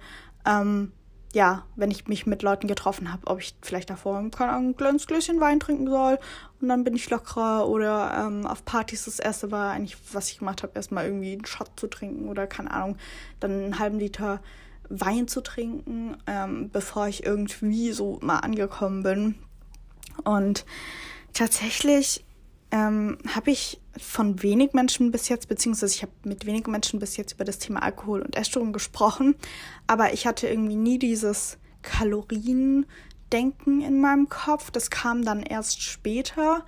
ähm, 0.47 0.91
ja, 1.33 1.65
wenn 1.75 1.91
ich 1.91 2.07
mich 2.07 2.25
mit 2.25 2.41
Leuten 2.41 2.67
getroffen 2.67 3.11
habe, 3.11 3.27
ob 3.27 3.39
ich 3.39 3.55
vielleicht 3.61 3.89
davor 3.89 4.17
ein 4.17 4.31
kleines 4.75 5.07
Gläschen 5.07 5.39
Wein 5.39 5.59
trinken 5.59 5.87
soll 5.87 6.19
und 6.61 6.69
dann 6.69 6.83
bin 6.83 6.95
ich 6.95 7.09
lockerer 7.09 7.67
oder 7.67 8.25
ähm, 8.27 8.45
auf 8.45 8.65
Partys 8.65 9.05
das 9.05 9.19
erste 9.19 9.51
war 9.51 9.71
eigentlich, 9.71 9.97
was 10.11 10.29
ich 10.29 10.39
gemacht 10.39 10.63
habe, 10.63 10.73
erstmal 10.75 11.05
irgendwie 11.05 11.33
einen 11.33 11.45
Shot 11.45 11.71
zu 11.75 11.87
trinken 11.87 12.29
oder 12.29 12.45
keine 12.47 12.71
Ahnung, 12.71 12.97
dann 13.39 13.51
einen 13.51 13.79
halben 13.79 13.99
Liter 13.99 14.41
Wein 15.01 15.27
zu 15.27 15.41
trinken, 15.41 16.17
ähm, 16.27 16.69
bevor 16.71 17.07
ich 17.07 17.25
irgendwie 17.25 17.91
so 17.91 18.19
mal 18.21 18.39
angekommen 18.39 19.03
bin. 19.03 19.35
Und 20.23 20.65
tatsächlich 21.33 22.23
ähm, 22.71 23.17
habe 23.33 23.51
ich 23.51 23.79
von 23.97 24.41
wenig 24.41 24.73
Menschen 24.73 25.11
bis 25.11 25.29
jetzt, 25.29 25.47
beziehungsweise 25.47 25.93
ich 25.93 26.01
habe 26.01 26.11
mit 26.23 26.45
wenigen 26.45 26.71
Menschen 26.71 26.99
bis 26.99 27.17
jetzt 27.17 27.33
über 27.33 27.43
das 27.43 27.59
Thema 27.59 27.83
Alkohol 27.83 28.21
und 28.21 28.35
Essstörung 28.35 28.73
gesprochen, 28.73 29.35
aber 29.85 30.13
ich 30.13 30.25
hatte 30.25 30.47
irgendwie 30.47 30.75
nie 30.75 30.97
dieses 30.97 31.57
Kaloriendenken 31.83 33.81
in 33.81 34.01
meinem 34.01 34.29
Kopf. 34.29 34.71
Das 34.71 34.89
kam 34.89 35.23
dann 35.23 35.43
erst 35.43 35.81
später. 35.81 36.65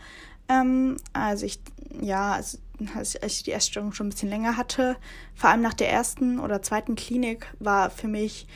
Ähm, 0.47 0.97
also 1.13 1.45
ich, 1.45 1.59
ja, 2.01 2.33
als, 2.33 2.59
als 2.95 3.15
ich 3.37 3.43
die 3.43 3.51
Essstörung 3.51 3.93
schon 3.93 4.07
ein 4.07 4.11
bisschen 4.11 4.29
länger 4.29 4.57
hatte, 4.57 4.97
vor 5.33 5.49
allem 5.49 5.61
nach 5.61 5.73
der 5.73 5.91
ersten 5.91 6.39
oder 6.39 6.61
zweiten 6.61 6.95
Klinik, 6.95 7.47
war 7.59 7.89
für 7.89 8.07
mich 8.07 8.47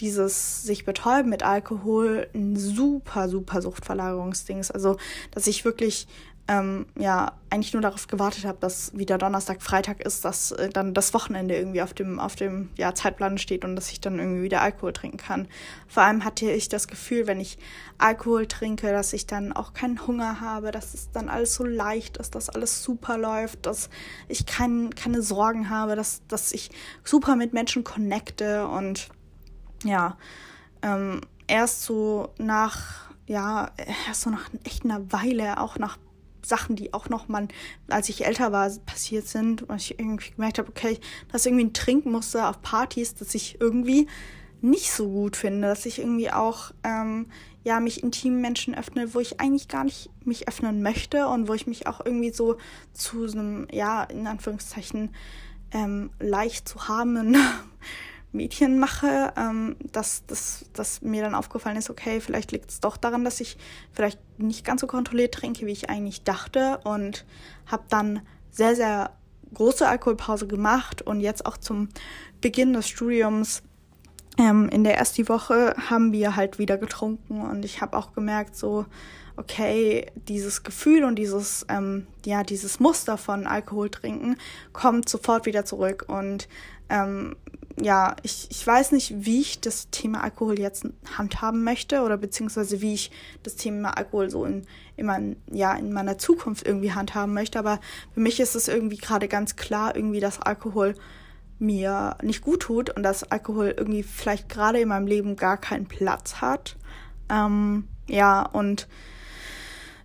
dieses 0.00 0.62
sich 0.62 0.84
betäuben 0.84 1.28
mit 1.28 1.42
Alkohol 1.42 2.28
ein 2.34 2.56
super, 2.56 3.28
super 3.28 3.62
Suchtverlagerungsdings. 3.62 4.70
Also, 4.70 4.96
dass 5.32 5.46
ich 5.46 5.64
wirklich 5.64 6.06
ähm, 6.48 6.86
ja 6.98 7.32
eigentlich 7.50 7.74
nur 7.74 7.82
darauf 7.82 8.08
gewartet 8.08 8.44
habe, 8.44 8.58
dass 8.60 8.96
wieder 8.96 9.18
Donnerstag, 9.18 9.62
Freitag 9.62 10.00
ist, 10.00 10.24
dass 10.24 10.50
äh, 10.52 10.70
dann 10.70 10.94
das 10.94 11.12
Wochenende 11.12 11.56
irgendwie 11.56 11.82
auf 11.82 11.92
dem, 11.92 12.18
auf 12.18 12.36
dem 12.36 12.70
ja, 12.76 12.94
Zeitplan 12.94 13.36
steht 13.38 13.64
und 13.64 13.76
dass 13.76 13.90
ich 13.90 14.00
dann 14.00 14.18
irgendwie 14.18 14.42
wieder 14.42 14.62
Alkohol 14.62 14.94
trinken 14.94 15.18
kann. 15.18 15.46
Vor 15.86 16.02
allem 16.02 16.24
hatte 16.24 16.50
ich 16.50 16.70
das 16.70 16.88
Gefühl, 16.88 17.26
wenn 17.26 17.38
ich 17.38 17.58
Alkohol 17.98 18.46
trinke, 18.46 18.90
dass 18.92 19.12
ich 19.12 19.26
dann 19.26 19.52
auch 19.52 19.74
keinen 19.74 20.06
Hunger 20.06 20.40
habe, 20.40 20.70
dass 20.70 20.94
es 20.94 21.10
dann 21.10 21.28
alles 21.28 21.54
so 21.54 21.64
leicht 21.64 22.16
ist, 22.16 22.34
dass 22.34 22.48
alles 22.48 22.82
super 22.82 23.18
läuft, 23.18 23.66
dass 23.66 23.90
ich 24.28 24.46
kein, 24.46 24.94
keine 24.94 25.20
Sorgen 25.20 25.68
habe, 25.68 25.96
dass, 25.96 26.22
dass 26.28 26.52
ich 26.52 26.70
super 27.04 27.36
mit 27.36 27.52
Menschen 27.52 27.84
connecte 27.84 28.66
und 28.66 29.08
ja, 29.84 30.16
ähm, 30.82 31.20
erst 31.46 31.82
so 31.82 32.32
nach 32.38 33.08
ja, 33.26 33.72
erst 34.08 34.22
so 34.22 34.30
nach 34.30 34.48
echt 34.64 34.86
einer 34.86 35.12
Weile, 35.12 35.60
auch 35.60 35.78
nach 35.78 35.98
Sachen, 36.48 36.76
die 36.76 36.94
auch 36.94 37.08
noch 37.08 37.28
mal, 37.28 37.48
als 37.88 38.08
ich 38.08 38.24
älter 38.24 38.52
war, 38.52 38.70
passiert 38.86 39.26
sind, 39.26 39.62
und 39.62 39.76
ich 39.76 39.98
irgendwie 39.98 40.30
gemerkt 40.30 40.58
habe, 40.58 40.68
okay, 40.68 40.98
dass 41.30 41.46
irgendwie 41.46 41.64
ein 41.64 41.72
Trinkmuster 41.72 42.48
auf 42.48 42.62
Partys, 42.62 43.14
das 43.14 43.34
ich 43.34 43.60
irgendwie 43.60 44.06
nicht 44.60 44.90
so 44.90 45.08
gut 45.08 45.36
finde, 45.36 45.68
dass 45.68 45.86
ich 45.86 46.00
irgendwie 46.00 46.30
auch 46.30 46.72
ähm, 46.82 47.26
ja 47.64 47.80
mich 47.80 48.02
intimen 48.02 48.40
Menschen 48.40 48.74
öffne, 48.74 49.14
wo 49.14 49.20
ich 49.20 49.40
eigentlich 49.40 49.68
gar 49.68 49.84
nicht 49.84 50.10
mich 50.24 50.48
öffnen 50.48 50.82
möchte 50.82 51.28
und 51.28 51.48
wo 51.48 51.54
ich 51.54 51.66
mich 51.66 51.86
auch 51.86 52.04
irgendwie 52.04 52.30
so 52.30 52.56
zu 52.92 53.24
einem 53.24 53.68
ja 53.70 54.02
in 54.04 54.26
Anführungszeichen 54.26 55.10
ähm, 55.72 56.10
leicht 56.18 56.68
zu 56.68 56.88
haben 56.88 57.36
Mädchen 58.32 58.78
mache, 58.78 59.32
ähm, 59.36 59.76
dass, 59.92 60.26
dass, 60.26 60.66
dass 60.74 61.02
mir 61.02 61.22
dann 61.22 61.34
aufgefallen 61.34 61.76
ist, 61.76 61.90
okay, 61.90 62.20
vielleicht 62.20 62.52
liegt 62.52 62.70
es 62.70 62.80
doch 62.80 62.96
daran, 62.96 63.24
dass 63.24 63.40
ich 63.40 63.56
vielleicht 63.92 64.18
nicht 64.38 64.64
ganz 64.64 64.80
so 64.80 64.86
kontrolliert 64.86 65.34
trinke, 65.34 65.66
wie 65.66 65.72
ich 65.72 65.88
eigentlich 65.88 66.24
dachte 66.24 66.80
und 66.84 67.24
habe 67.66 67.84
dann 67.88 68.20
sehr, 68.50 68.76
sehr 68.76 69.10
große 69.54 69.88
Alkoholpause 69.88 70.46
gemacht 70.46 71.02
und 71.02 71.20
jetzt 71.20 71.46
auch 71.46 71.56
zum 71.56 71.88
Beginn 72.40 72.74
des 72.74 72.88
Studiums 72.88 73.62
ähm, 74.38 74.68
in 74.68 74.84
der 74.84 74.96
ersten 74.96 75.28
Woche 75.28 75.74
haben 75.90 76.12
wir 76.12 76.36
halt 76.36 76.58
wieder 76.58 76.78
getrunken 76.78 77.40
und 77.40 77.64
ich 77.64 77.80
habe 77.80 77.96
auch 77.96 78.12
gemerkt, 78.12 78.56
so, 78.56 78.86
okay, 79.36 80.10
dieses 80.14 80.62
Gefühl 80.62 81.04
und 81.04 81.16
dieses, 81.16 81.66
ähm, 81.68 82.06
ja, 82.24 82.42
dieses 82.42 82.78
Muster 82.78 83.16
von 83.16 83.46
Alkohol 83.46 83.90
trinken 83.90 84.36
kommt 84.72 85.08
sofort 85.08 85.46
wieder 85.46 85.64
zurück 85.64 86.04
und 86.08 86.48
ähm, 86.88 87.36
ja, 87.80 88.16
ich, 88.22 88.48
ich 88.50 88.66
weiß 88.66 88.92
nicht, 88.92 89.24
wie 89.24 89.40
ich 89.40 89.60
das 89.60 89.90
Thema 89.90 90.22
Alkohol 90.22 90.58
jetzt 90.58 90.86
handhaben 91.16 91.64
möchte 91.64 92.02
oder 92.02 92.16
beziehungsweise 92.16 92.80
wie 92.80 92.94
ich 92.94 93.10
das 93.42 93.56
Thema 93.56 93.96
Alkohol 93.96 94.30
so 94.30 94.44
in, 94.44 94.66
in, 94.96 95.06
mein, 95.06 95.36
ja, 95.50 95.74
in 95.74 95.92
meiner 95.92 96.18
Zukunft 96.18 96.66
irgendwie 96.66 96.92
handhaben 96.92 97.34
möchte. 97.34 97.58
Aber 97.58 97.80
für 98.14 98.20
mich 98.20 98.40
ist 98.40 98.54
es 98.54 98.68
irgendwie 98.68 98.96
gerade 98.96 99.28
ganz 99.28 99.56
klar, 99.56 99.94
irgendwie, 99.96 100.20
dass 100.20 100.40
Alkohol 100.40 100.94
mir 101.58 102.16
nicht 102.22 102.42
gut 102.42 102.60
tut 102.60 102.90
und 102.90 103.02
dass 103.02 103.24
Alkohol 103.24 103.74
irgendwie 103.76 104.02
vielleicht 104.02 104.48
gerade 104.48 104.80
in 104.80 104.88
meinem 104.88 105.06
Leben 105.06 105.36
gar 105.36 105.56
keinen 105.56 105.86
Platz 105.86 106.36
hat. 106.36 106.76
Ähm, 107.28 107.88
ja, 108.06 108.42
und 108.42 108.88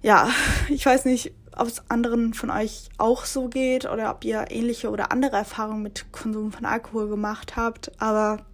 ja, 0.01 0.29
ich 0.69 0.85
weiß 0.85 1.05
nicht, 1.05 1.33
ob 1.57 1.67
es 1.67 1.89
anderen 1.89 2.33
von 2.33 2.49
euch 2.49 2.89
auch 2.97 3.25
so 3.25 3.47
geht 3.47 3.85
oder 3.85 4.11
ob 4.11 4.23
ihr 4.23 4.45
ähnliche 4.49 4.89
oder 4.89 5.11
andere 5.11 5.37
Erfahrungen 5.37 5.83
mit 5.83 6.11
Konsum 6.11 6.51
von 6.51 6.65
Alkohol 6.65 7.09
gemacht 7.09 7.55
habt. 7.55 7.91
Aber 8.01 8.45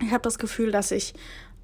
ich 0.00 0.10
habe 0.10 0.22
das 0.22 0.38
Gefühl, 0.38 0.70
dass 0.72 0.90
ich 0.90 1.14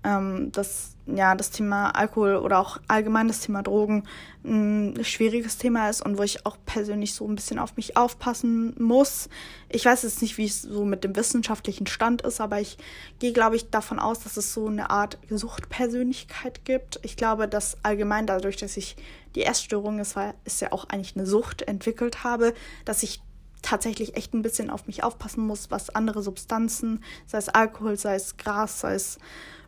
ähm, 0.02 0.50
das, 0.52 0.97
ja, 1.07 1.35
das 1.35 1.50
Thema 1.50 1.90
Alkohol 1.90 2.37
oder 2.37 2.59
auch 2.59 2.78
allgemein 2.88 3.28
das 3.28 3.40
Thema 3.40 3.62
Drogen 3.62 4.04
ein 4.45 4.99
schwieriges 5.04 5.59
Thema 5.59 5.90
ist 5.90 6.00
und 6.00 6.16
wo 6.16 6.23
ich 6.23 6.47
auch 6.47 6.57
persönlich 6.64 7.14
so 7.14 7.26
ein 7.28 7.35
bisschen 7.35 7.59
auf 7.59 7.76
mich 7.76 7.97
aufpassen 7.97 8.75
muss. 8.78 9.28
Ich 9.69 9.85
weiß 9.85 10.02
jetzt 10.04 10.23
nicht, 10.23 10.38
wie 10.38 10.47
es 10.47 10.62
so 10.62 10.85
mit 10.85 11.04
dem 11.04 11.14
wissenschaftlichen 11.14 11.87
Stand 11.87 12.23
ist, 12.23 12.40
aber 12.40 12.61
ich 12.61 12.78
gehe, 13.19 13.33
glaube 13.33 13.57
ich, 13.57 13.69
davon 13.71 13.99
aus, 13.99 14.21
dass 14.21 14.38
es 14.38 14.54
so 14.54 14.69
eine 14.69 14.90
Art 14.90 15.19
Suchtpersönlichkeit 15.28 16.64
gibt. 16.64 17.00
Ich 17.02 17.16
glaube, 17.16 17.49
dass 17.49 17.76
allgemein 17.83 18.26
dadurch, 18.26 18.57
dass 18.57 18.78
ich 18.78 18.97
die 19.35 19.45
Essstörung, 19.45 19.99
es 19.99 20.16
war, 20.16 20.35
ist 20.45 20.61
ja 20.62 20.73
auch 20.73 20.88
eigentlich 20.88 21.16
eine 21.16 21.26
Sucht, 21.26 21.62
entwickelt 21.62 22.25
habe, 22.25 22.54
dass 22.85 23.02
ich 23.02 23.21
tatsächlich 23.62 24.17
echt 24.17 24.35
ein 24.35 24.43
bisschen 24.43 24.71
auf 24.71 24.87
mich 24.87 25.02
aufpassen 25.02 25.47
muss, 25.47 25.71
was 25.71 25.90
andere 25.90 26.23
Substanzen, 26.23 27.02
sei 27.26 27.38
es 27.38 27.49
Alkohol, 27.49 27.97
sei 27.97 28.14
es 28.14 28.37
Gras, 28.37 28.81
sei 28.81 28.95
es 28.95 29.19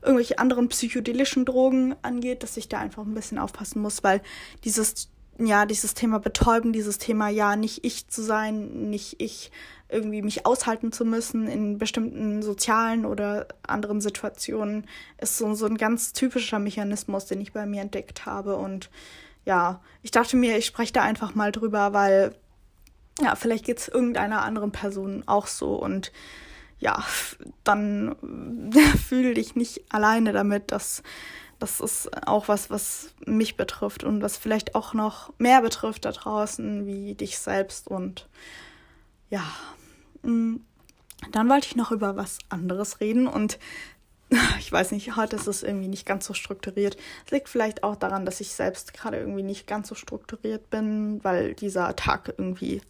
irgendwelche 0.03 0.39
anderen 0.39 0.69
psychedelischen 0.69 1.45
Drogen 1.45 1.95
angeht, 2.03 2.43
dass 2.43 2.57
ich 2.57 2.69
da 2.69 2.79
einfach 2.79 3.05
ein 3.05 3.15
bisschen 3.15 3.39
aufpassen 3.39 3.81
muss, 3.81 4.03
weil 4.03 4.21
dieses, 4.65 5.11
ja, 5.39 5.65
dieses 5.67 5.95
Thema 5.95 6.19
Betäuben, 6.19 6.73
dieses 6.73 6.99
Thema, 6.99 7.29
ja, 7.29 7.57
nicht 7.57 7.85
ich 7.85 8.09
zu 8.09 8.23
sein, 8.23 8.91
nicht 8.91 9.21
ich 9.21 9.51
irgendwie 9.89 10.23
mich 10.23 10.47
aushalten 10.47 10.91
zu 10.91 11.05
müssen 11.05 11.47
in 11.47 11.79
bestimmten 11.79 12.43
sozialen 12.43 13.05
oder 13.05 13.47
anderen 13.63 14.01
Situationen, 14.01 14.87
ist 15.19 15.39
so, 15.39 15.55
so 15.55 15.67
ein 15.67 15.77
ganz 15.77 16.13
typischer 16.13 16.59
Mechanismus, 16.59 17.27
den 17.27 17.41
ich 17.41 17.53
bei 17.53 17.67
mir 17.67 17.83
entdeckt 17.83 18.27
habe. 18.27 18.57
Und 18.57 18.91
ja, 19.45 19.81
ich 20.03 20.11
dachte 20.11 20.37
mir, 20.37 20.57
ich 20.57 20.67
spreche 20.67 20.93
da 20.93 21.03
einfach 21.03 21.35
mal 21.35 21.53
drüber, 21.53 21.93
weil 21.93 22.35
ja, 23.21 23.35
vielleicht 23.35 23.65
geht 23.65 23.79
es 23.79 23.89
irgendeiner 23.89 24.43
anderen 24.43 24.73
Person 24.73 25.25
auch 25.27 25.47
so 25.47 25.75
und 25.75 26.13
ja, 26.79 27.05
dann 27.65 28.17
fühle 29.09 29.35
dich 29.35 29.55
nicht 29.55 29.85
alleine 29.93 30.33
damit, 30.33 30.73
dass 30.73 31.03
das 31.63 31.79
ist 31.79 32.27
auch 32.27 32.49
was, 32.49 32.71
was 32.71 33.15
mich 33.25 33.57
betrifft 33.57 34.03
und 34.03 34.21
was 34.21 34.37
vielleicht 34.37 34.75
auch 34.75 34.95
noch 34.95 35.33
mehr 35.39 35.63
betrifft 35.63 36.05
da 36.05 36.11
draußen 36.11 36.87
wie 36.87 37.15
dich 37.15 37.39
selbst. 37.39 37.87
Und 37.87 38.29
ja, 39.31 39.45
mm, 40.23 40.57
dann 41.31 41.49
wollte 41.49 41.69
ich 41.69 41.77
noch 41.77 41.93
über 41.93 42.17
was 42.17 42.39
anderes 42.49 42.99
reden 42.99 43.29
und 43.29 43.61
ich 44.59 44.73
weiß 44.73 44.93
nicht, 44.93 45.17
heute 45.17 45.37
ist 45.37 45.47
es 45.47 45.63
irgendwie 45.63 45.89
nicht 45.89 46.07
ganz 46.07 46.27
so 46.27 46.35
strukturiert. 46.35 46.97
Es 47.27 47.33
liegt 47.33 47.49
vielleicht 47.49 47.85
auch 47.85 47.97
daran, 47.97 48.25
dass 48.25 48.41
ich 48.41 48.53
selbst 48.53 48.95
gerade 48.95 49.19
irgendwie 49.19 49.43
nicht 49.43 49.67
ganz 49.67 49.89
so 49.89 49.95
strukturiert 49.95 50.71
bin, 50.71 51.23
weil 51.23 51.55
dieser 51.55 51.95
Tag 51.97 52.35
irgendwie 52.37 52.81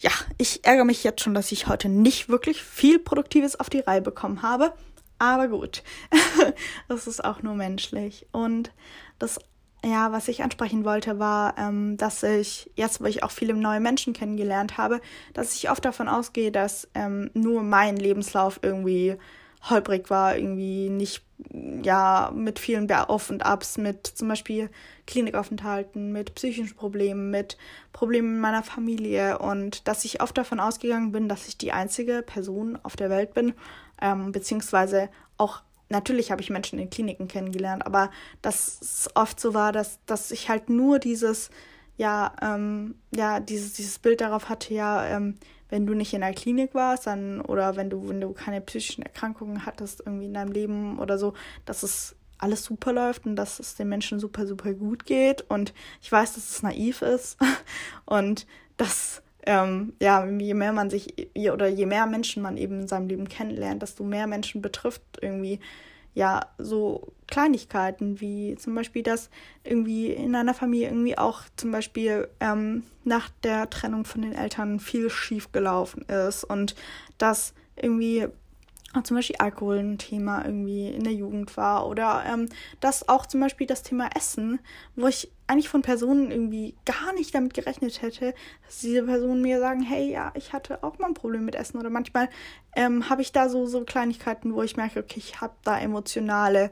ja, 0.00 0.12
ich 0.36 0.64
ärgere 0.64 0.84
mich 0.84 1.02
jetzt 1.02 1.22
schon, 1.22 1.34
dass 1.34 1.50
ich 1.50 1.66
heute 1.66 1.88
nicht 1.88 2.28
wirklich 2.28 2.62
viel 2.62 3.00
Produktives 3.00 3.58
auf 3.58 3.68
die 3.68 3.80
Reihe 3.80 4.00
bekommen 4.00 4.42
habe. 4.42 4.72
Aber 5.18 5.48
gut, 5.48 5.82
das 6.88 7.08
ist 7.08 7.24
auch 7.24 7.42
nur 7.42 7.54
menschlich. 7.54 8.26
Und 8.30 8.70
das, 9.18 9.40
ja, 9.84 10.12
was 10.12 10.28
ich 10.28 10.44
ansprechen 10.44 10.84
wollte, 10.84 11.18
war, 11.18 11.58
ähm, 11.58 11.96
dass 11.96 12.22
ich, 12.22 12.70
jetzt 12.76 13.00
wo 13.00 13.06
ich 13.06 13.24
auch 13.24 13.32
viele 13.32 13.54
neue 13.54 13.80
Menschen 13.80 14.12
kennengelernt 14.12 14.78
habe, 14.78 15.00
dass 15.34 15.56
ich 15.56 15.68
oft 15.68 15.84
davon 15.84 16.08
ausgehe, 16.08 16.52
dass 16.52 16.86
ähm, 16.94 17.32
nur 17.34 17.64
mein 17.64 17.96
Lebenslauf 17.96 18.60
irgendwie 18.62 19.16
holprig 19.62 20.10
war, 20.10 20.36
irgendwie 20.36 20.88
nicht, 20.88 21.24
ja, 21.82 22.32
mit 22.34 22.58
vielen 22.58 22.90
Auf 22.90 23.30
und 23.30 23.44
Abs, 23.44 23.78
mit 23.78 24.06
zum 24.06 24.28
Beispiel 24.28 24.70
Klinikaufenthalten, 25.06 26.12
mit 26.12 26.34
psychischen 26.34 26.74
Problemen, 26.74 27.30
mit 27.30 27.56
Problemen 27.92 28.34
in 28.36 28.40
meiner 28.40 28.62
Familie 28.62 29.38
und 29.38 29.86
dass 29.88 30.04
ich 30.04 30.22
oft 30.22 30.36
davon 30.36 30.60
ausgegangen 30.60 31.12
bin, 31.12 31.28
dass 31.28 31.48
ich 31.48 31.58
die 31.58 31.72
einzige 31.72 32.22
Person 32.22 32.78
auf 32.82 32.96
der 32.96 33.10
Welt 33.10 33.34
bin, 33.34 33.54
ähm, 34.00 34.32
beziehungsweise 34.32 35.08
auch 35.36 35.62
natürlich 35.88 36.30
habe 36.30 36.42
ich 36.42 36.50
Menschen 36.50 36.78
in 36.78 36.90
Kliniken 36.90 37.28
kennengelernt, 37.28 37.86
aber 37.86 38.10
dass 38.42 38.80
es 38.80 39.08
oft 39.14 39.40
so 39.40 39.54
war, 39.54 39.72
dass, 39.72 39.98
dass 40.06 40.30
ich 40.30 40.48
halt 40.48 40.68
nur 40.68 40.98
dieses, 40.98 41.50
ja, 41.96 42.32
ähm, 42.42 42.96
ja, 43.14 43.40
dieses, 43.40 43.72
dieses 43.74 43.98
Bild 43.98 44.20
darauf 44.20 44.48
hatte, 44.48 44.74
ja, 44.74 45.04
ähm, 45.06 45.38
wenn 45.68 45.86
du 45.86 45.94
nicht 45.94 46.14
in 46.14 46.20
der 46.20 46.32
Klinik 46.32 46.74
warst, 46.74 47.06
dann 47.06 47.40
oder 47.40 47.76
wenn 47.76 47.90
du, 47.90 48.08
wenn 48.08 48.20
du 48.20 48.32
keine 48.32 48.60
psychischen 48.60 49.02
Erkrankungen 49.02 49.66
hattest 49.66 50.02
irgendwie 50.04 50.26
in 50.26 50.34
deinem 50.34 50.52
Leben 50.52 50.98
oder 50.98 51.18
so, 51.18 51.34
dass 51.64 51.82
es 51.82 52.16
alles 52.38 52.64
super 52.64 52.92
läuft 52.92 53.26
und 53.26 53.36
dass 53.36 53.58
es 53.58 53.74
den 53.74 53.88
Menschen 53.88 54.20
super, 54.20 54.46
super 54.46 54.72
gut 54.72 55.04
geht. 55.04 55.42
Und 55.48 55.74
ich 56.00 56.10
weiß, 56.10 56.34
dass 56.34 56.50
es 56.50 56.62
naiv 56.62 57.02
ist 57.02 57.36
und 58.06 58.46
dass, 58.76 59.22
ähm, 59.44 59.92
ja, 60.00 60.24
je 60.24 60.54
mehr 60.54 60.72
man 60.72 60.88
sich 60.88 61.28
oder 61.52 61.66
je 61.66 61.86
mehr 61.86 62.06
Menschen 62.06 62.42
man 62.42 62.56
eben 62.56 62.82
in 62.82 62.88
seinem 62.88 63.08
Leben 63.08 63.28
kennenlernt, 63.28 63.82
desto 63.82 64.04
mehr 64.04 64.26
Menschen 64.26 64.62
betrifft 64.62 65.02
irgendwie 65.20 65.60
ja 66.18 66.40
so 66.58 67.12
Kleinigkeiten 67.28 68.20
wie 68.20 68.56
zum 68.56 68.74
Beispiel, 68.74 69.04
dass 69.04 69.30
irgendwie 69.62 70.10
in 70.10 70.34
einer 70.34 70.52
Familie 70.52 70.88
irgendwie 70.88 71.16
auch 71.16 71.42
zum 71.54 71.70
Beispiel 71.70 72.28
ähm, 72.40 72.82
nach 73.04 73.30
der 73.44 73.70
Trennung 73.70 74.04
von 74.04 74.22
den 74.22 74.32
Eltern 74.32 74.80
viel 74.80 75.10
schief 75.10 75.52
gelaufen 75.52 76.02
ist 76.02 76.42
und 76.42 76.74
dass 77.18 77.54
irgendwie 77.76 78.26
zum 79.02 79.16
Beispiel 79.16 79.36
Alkohol 79.36 79.78
ein 79.78 79.98
Thema 79.98 80.44
irgendwie 80.44 80.88
in 80.88 81.04
der 81.04 81.12
Jugend 81.12 81.56
war 81.56 81.86
oder 81.86 82.24
ähm, 82.26 82.48
dass 82.80 83.08
auch 83.08 83.26
zum 83.26 83.40
Beispiel 83.40 83.66
das 83.66 83.82
Thema 83.82 84.08
Essen, 84.16 84.60
wo 84.96 85.06
ich 85.06 85.30
eigentlich 85.46 85.68
von 85.68 85.82
Personen 85.82 86.30
irgendwie 86.30 86.74
gar 86.86 87.12
nicht 87.12 87.34
damit 87.34 87.52
gerechnet 87.52 88.00
hätte, 88.00 88.34
dass 88.64 88.80
diese 88.80 89.02
Personen 89.02 89.42
mir 89.42 89.60
sagen, 89.60 89.82
hey, 89.82 90.10
ja, 90.10 90.32
ich 90.34 90.52
hatte 90.52 90.82
auch 90.82 90.98
mal 90.98 91.08
ein 91.08 91.14
Problem 91.14 91.44
mit 91.44 91.54
Essen 91.54 91.78
oder 91.78 91.90
manchmal 91.90 92.30
ähm, 92.76 93.10
habe 93.10 93.22
ich 93.22 93.30
da 93.30 93.48
so, 93.48 93.66
so 93.66 93.84
Kleinigkeiten, 93.84 94.54
wo 94.54 94.62
ich 94.62 94.76
merke, 94.76 95.00
okay, 95.00 95.18
ich 95.18 95.40
habe 95.40 95.54
da 95.64 95.78
emotionale 95.78 96.70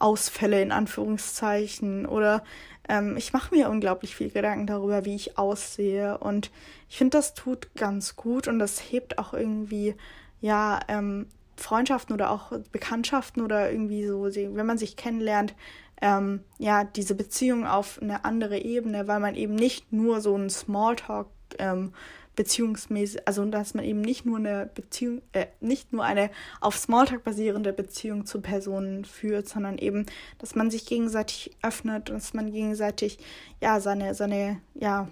Ausfälle 0.00 0.60
in 0.60 0.72
Anführungszeichen 0.72 2.06
oder 2.06 2.42
ähm, 2.88 3.16
ich 3.16 3.32
mache 3.32 3.54
mir 3.54 3.70
unglaublich 3.70 4.16
viel 4.16 4.30
Gedanken 4.30 4.66
darüber, 4.66 5.04
wie 5.04 5.14
ich 5.14 5.38
aussehe 5.38 6.18
und 6.18 6.50
ich 6.88 6.98
finde, 6.98 7.18
das 7.18 7.34
tut 7.34 7.72
ganz 7.76 8.16
gut 8.16 8.48
und 8.48 8.58
das 8.58 8.80
hebt 8.80 9.18
auch 9.18 9.32
irgendwie, 9.32 9.94
ja, 10.40 10.80
ähm, 10.88 11.26
Freundschaften 11.62 12.14
oder 12.14 12.30
auch 12.30 12.52
Bekanntschaften 12.72 13.42
oder 13.42 13.70
irgendwie 13.70 14.06
so, 14.06 14.24
wenn 14.24 14.66
man 14.66 14.78
sich 14.78 14.96
kennenlernt, 14.96 15.54
ähm, 16.00 16.40
ja, 16.58 16.84
diese 16.84 17.14
Beziehung 17.14 17.66
auf 17.66 18.00
eine 18.02 18.24
andere 18.24 18.58
Ebene, 18.58 19.06
weil 19.06 19.20
man 19.20 19.36
eben 19.36 19.54
nicht 19.54 19.92
nur 19.92 20.20
so 20.20 20.36
ein 20.36 20.50
Smalltalk 20.50 21.28
ähm, 21.58 21.92
beziehungsmäßig, 22.34 23.26
also 23.28 23.44
dass 23.44 23.74
man 23.74 23.84
eben 23.84 24.00
nicht 24.00 24.24
nur 24.24 24.38
eine 24.38 24.68
Beziehung, 24.74 25.22
äh, 25.32 25.46
nicht 25.60 25.92
nur 25.92 26.02
eine 26.04 26.30
auf 26.60 26.76
Smalltalk 26.76 27.22
basierende 27.24 27.72
Beziehung 27.72 28.26
zu 28.26 28.40
Personen 28.40 29.04
führt, 29.04 29.48
sondern 29.48 29.78
eben, 29.78 30.06
dass 30.38 30.54
man 30.54 30.70
sich 30.70 30.86
gegenseitig 30.86 31.52
öffnet 31.62 32.10
und 32.10 32.16
dass 32.16 32.34
man 32.34 32.50
gegenseitig 32.50 33.18
ja 33.60 33.80
seine, 33.80 34.14
seine, 34.14 34.60
ja, 34.74 35.08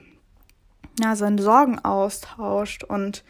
ja, 0.99 1.15
seine 1.15 1.41
Sorgen 1.41 1.79
austauscht 1.79 2.85
und 2.85 3.23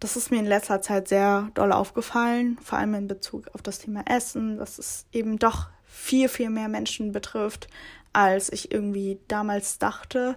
das 0.00 0.16
ist 0.16 0.30
mir 0.30 0.38
in 0.38 0.46
letzter 0.46 0.80
Zeit 0.80 1.08
sehr 1.08 1.50
doll 1.54 1.72
aufgefallen, 1.72 2.58
vor 2.62 2.78
allem 2.78 2.94
in 2.94 3.06
Bezug 3.06 3.48
auf 3.54 3.62
das 3.62 3.78
Thema 3.78 4.02
Essen, 4.08 4.56
dass 4.56 4.78
es 4.78 5.06
eben 5.12 5.38
doch 5.38 5.68
viel, 5.84 6.28
viel 6.28 6.48
mehr 6.48 6.68
Menschen 6.68 7.12
betrifft, 7.12 7.68
als 8.12 8.50
ich 8.50 8.72
irgendwie 8.72 9.20
damals 9.28 9.78
dachte. 9.78 10.36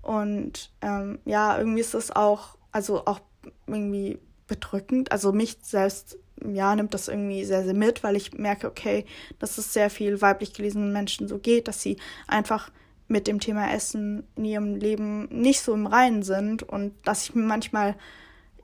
Und 0.00 0.72
ähm, 0.80 1.18
ja, 1.26 1.58
irgendwie 1.58 1.80
ist 1.80 1.94
es 1.94 2.10
auch, 2.10 2.56
also 2.72 3.04
auch 3.04 3.20
irgendwie 3.66 4.18
bedrückend. 4.48 5.12
Also 5.12 5.32
mich 5.32 5.58
selbst, 5.62 6.18
ja, 6.42 6.74
nimmt 6.74 6.94
das 6.94 7.08
irgendwie 7.08 7.44
sehr, 7.44 7.64
sehr 7.64 7.74
mit, 7.74 8.02
weil 8.02 8.16
ich 8.16 8.32
merke, 8.32 8.66
okay, 8.66 9.04
dass 9.38 9.58
es 9.58 9.74
sehr 9.74 9.90
viel 9.90 10.22
weiblich 10.22 10.54
gelesenen 10.54 10.92
Menschen 10.92 11.28
so 11.28 11.38
geht, 11.38 11.68
dass 11.68 11.82
sie 11.82 11.98
einfach 12.26 12.70
mit 13.08 13.26
dem 13.26 13.40
Thema 13.40 13.72
Essen 13.72 14.26
in 14.36 14.44
ihrem 14.46 14.74
Leben 14.74 15.28
nicht 15.28 15.60
so 15.60 15.74
im 15.74 15.86
Reinen 15.86 16.22
sind 16.22 16.62
und 16.62 16.94
dass 17.04 17.24
ich 17.24 17.34
mir 17.34 17.44
manchmal 17.44 17.94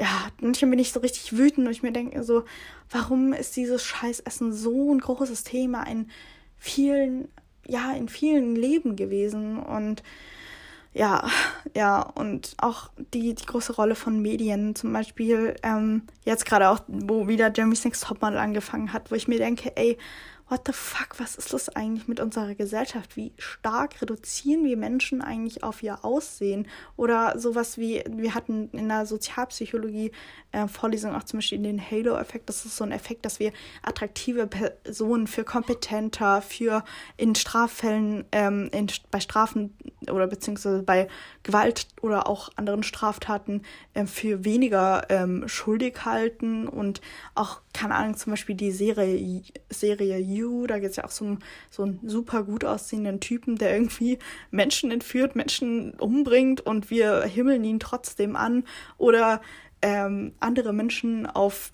ja, 0.01 0.29
manchmal 0.41 0.71
bin 0.71 0.79
ich 0.79 0.93
so 0.93 1.01
richtig 1.01 1.37
wütend 1.37 1.67
und 1.67 1.73
ich 1.73 1.83
mir 1.83 1.93
denke 1.93 2.23
so, 2.23 2.45
warum 2.91 3.33
ist 3.33 3.57
dieses 3.57 3.85
Scheißessen 3.85 4.53
so 4.53 4.95
ein 4.95 5.01
großes 5.01 5.45
Thema 5.45 5.85
in 5.85 6.09
vielen, 6.57 7.29
ja, 7.67 7.93
in 7.93 8.09
vielen 8.09 8.55
Leben 8.55 8.97
gewesen? 8.97 9.59
Und 9.59 10.03
ja, 10.95 11.29
ja, 11.77 12.01
und 12.01 12.55
auch 12.59 12.91
die, 13.13 13.35
die 13.35 13.47
große 13.47 13.75
Rolle 13.75 13.95
von 13.95 14.21
Medien, 14.23 14.75
zum 14.75 14.93
Beispiel 14.93 15.57
ähm, 15.63 16.03
jetzt 16.25 16.47
gerade 16.47 16.71
auch, 16.71 16.81
wo 16.87 17.29
wieder 17.29 17.53
Jeremy's 17.55 17.85
Next 17.85 18.05
Topmodel 18.05 18.39
angefangen 18.39 18.93
hat, 18.93 19.11
wo 19.11 19.15
ich 19.15 19.29
mir 19.29 19.39
denke, 19.39 19.77
ey, 19.77 19.99
what 20.49 20.63
the 20.67 20.73
fuck, 20.73 21.19
was 21.19 21.37
ist 21.37 21.53
das 21.53 21.69
eigentlich 21.69 22.09
mit 22.09 22.21
unserer 22.21 22.55
Gesellschaft? 22.55 23.17
Wie 23.17 23.33
stark 23.37 24.01
reduzieren 24.01 24.65
wir 24.65 24.77
Menschen 24.77 25.21
eigentlich 25.21 25.63
auf 25.63 25.83
ihr 25.83 26.05
Aussehen? 26.05 26.67
Oder 26.97 27.39
sowas 27.39 27.77
wie, 27.77 28.03
wir 28.09 28.35
hatten 28.35 28.71
in 28.71 28.89
der 28.89 29.05
Sozialpsychologie 29.05 30.13
äh, 30.53 30.67
Vorlesung 30.67 31.15
auch 31.15 31.25
zum 31.25 31.39
Beispiel 31.39 31.59
den 31.59 31.79
Halo-Effekt. 31.79 32.49
Das 32.49 32.65
ist 32.65 32.77
so 32.77 32.85
ein 32.85 32.93
Effekt, 32.93 33.27
dass 33.27 33.39
wir 33.39 33.53
attraktive 33.83 34.47
Personen 34.47 35.27
für 35.27 35.45
kompetenter, 35.45 36.41
für 36.41 36.83
in 37.19 37.35
Straffällen, 37.35 38.25
ähm, 38.33 38.71
in, 38.73 38.87
bei 39.11 39.21
Strafen 39.21 39.77
oder 40.11 40.27
beziehungsweise 40.27 40.83
bei 40.83 41.09
Gewalt 41.43 41.89
oder 42.01 42.27
auch 42.27 42.49
anderen 42.57 42.83
Straftaten 42.83 43.63
äh, 43.93 44.07
für 44.07 44.45
weniger 44.45 45.07
ähm, 45.11 45.47
schuldig 45.47 46.05
halten 46.05 46.67
und 46.67 47.03
auch, 47.35 47.61
keine 47.75 47.95
Ahnung, 47.95 48.17
zum 48.17 48.33
Beispiel 48.33 48.55
die 48.55 48.71
Serie, 48.71 49.43
Serie 49.69 50.17
You, 50.39 50.67
da 50.67 50.79
geht 50.79 50.91
es 50.91 50.97
ja 50.97 51.05
auch 51.05 51.11
so 51.11 51.37
so 51.71 51.83
einen 51.83 52.01
super 52.03 52.45
gut 52.45 52.65
aussehenden 52.65 53.21
Typen, 53.21 53.57
der 53.57 53.73
irgendwie 53.75 54.19
Menschen 54.51 54.91
entführt, 54.91 55.37
Menschen 55.37 55.95
umbringt 55.95 56.61
und 56.61 56.91
wir 56.91 57.23
himmeln 57.23 57.65
ihn 57.65 57.81
trotzdem 57.81 58.37
an 58.37 58.65
oder 58.97 59.41
ähm, 59.83 60.33
andere 60.41 60.73
Menschen 60.73 61.27
auf 61.27 61.73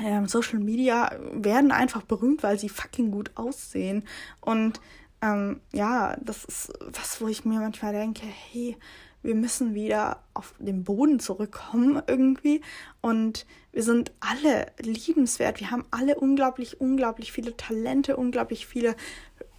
ähm, 0.00 0.26
Social 0.26 0.58
Media 0.58 1.10
werden 1.32 1.70
einfach 1.70 2.02
berühmt, 2.02 2.42
weil 2.42 2.58
sie 2.58 2.68
fucking 2.68 3.10
gut 3.10 3.30
aussehen. 3.34 4.04
Und 4.40 4.80
ähm, 5.20 5.60
ja, 5.72 6.16
das 6.20 6.44
ist 6.44 6.72
was, 6.80 7.20
wo 7.20 7.28
ich 7.28 7.44
mir 7.44 7.60
manchmal 7.60 7.92
denke, 7.92 8.26
hey, 8.26 8.76
wir 9.22 9.34
müssen 9.34 9.74
wieder 9.74 10.22
auf 10.34 10.54
den 10.58 10.84
Boden 10.84 11.20
zurückkommen 11.20 12.02
irgendwie. 12.06 12.60
Und 13.00 13.46
wir 13.72 13.82
sind 13.82 14.12
alle 14.20 14.66
liebenswert. 14.80 15.60
Wir 15.60 15.70
haben 15.70 15.84
alle 15.90 16.16
unglaublich, 16.16 16.80
unglaublich 16.80 17.32
viele 17.32 17.56
Talente, 17.56 18.16
unglaublich 18.16 18.66
viele 18.66 18.96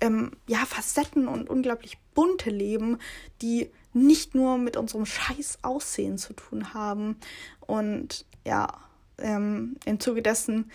ähm, 0.01 0.31
ja, 0.47 0.59
Facetten 0.65 1.27
und 1.27 1.49
unglaublich 1.49 1.97
bunte 2.13 2.49
Leben, 2.49 2.97
die 3.41 3.69
nicht 3.93 4.35
nur 4.35 4.57
mit 4.57 4.75
unserem 4.75 5.05
scheiß 5.05 5.59
Aussehen 5.61 6.17
zu 6.17 6.33
tun 6.33 6.73
haben. 6.73 7.17
Und 7.61 8.25
ja, 8.45 8.67
ähm, 9.17 9.77
im 9.85 9.99
Zuge 9.99 10.21
dessen, 10.21 10.71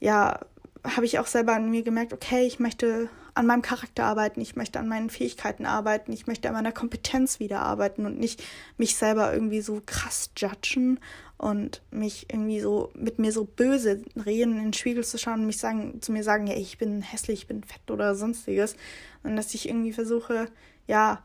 ja, 0.00 0.40
habe 0.84 1.06
ich 1.06 1.18
auch 1.18 1.26
selber 1.26 1.54
an 1.54 1.70
mir 1.70 1.82
gemerkt, 1.82 2.12
okay, 2.12 2.46
ich 2.46 2.58
möchte 2.58 3.08
an 3.34 3.46
meinem 3.46 3.62
Charakter 3.62 4.04
arbeiten, 4.04 4.40
ich 4.40 4.56
möchte 4.56 4.78
an 4.78 4.88
meinen 4.88 5.10
Fähigkeiten 5.10 5.66
arbeiten, 5.66 6.12
ich 6.12 6.26
möchte 6.26 6.48
an 6.48 6.54
meiner 6.54 6.72
Kompetenz 6.72 7.40
wieder 7.40 7.60
arbeiten 7.60 8.04
und 8.06 8.18
nicht 8.18 8.42
mich 8.76 8.96
selber 8.96 9.32
irgendwie 9.32 9.60
so 9.60 9.82
krass 9.84 10.30
judgen 10.36 11.00
und 11.38 11.82
mich 11.90 12.26
irgendwie 12.30 12.60
so 12.60 12.90
mit 12.94 13.18
mir 13.18 13.32
so 13.32 13.44
böse 13.44 14.02
reden, 14.24 14.56
in 14.56 14.64
den 14.64 14.72
Spiegel 14.72 15.04
zu 15.04 15.18
schauen 15.18 15.40
und 15.40 15.46
mich 15.46 15.58
sagen, 15.58 16.00
zu 16.00 16.12
mir 16.12 16.22
sagen, 16.22 16.46
ja, 16.46 16.54
ich 16.54 16.78
bin 16.78 17.02
hässlich, 17.02 17.40
ich 17.40 17.46
bin 17.48 17.64
fett 17.64 17.90
oder 17.90 18.14
sonstiges. 18.14 18.76
Und 19.24 19.34
dass 19.36 19.52
ich 19.54 19.68
irgendwie 19.68 19.92
versuche, 19.92 20.46
ja, 20.86 21.22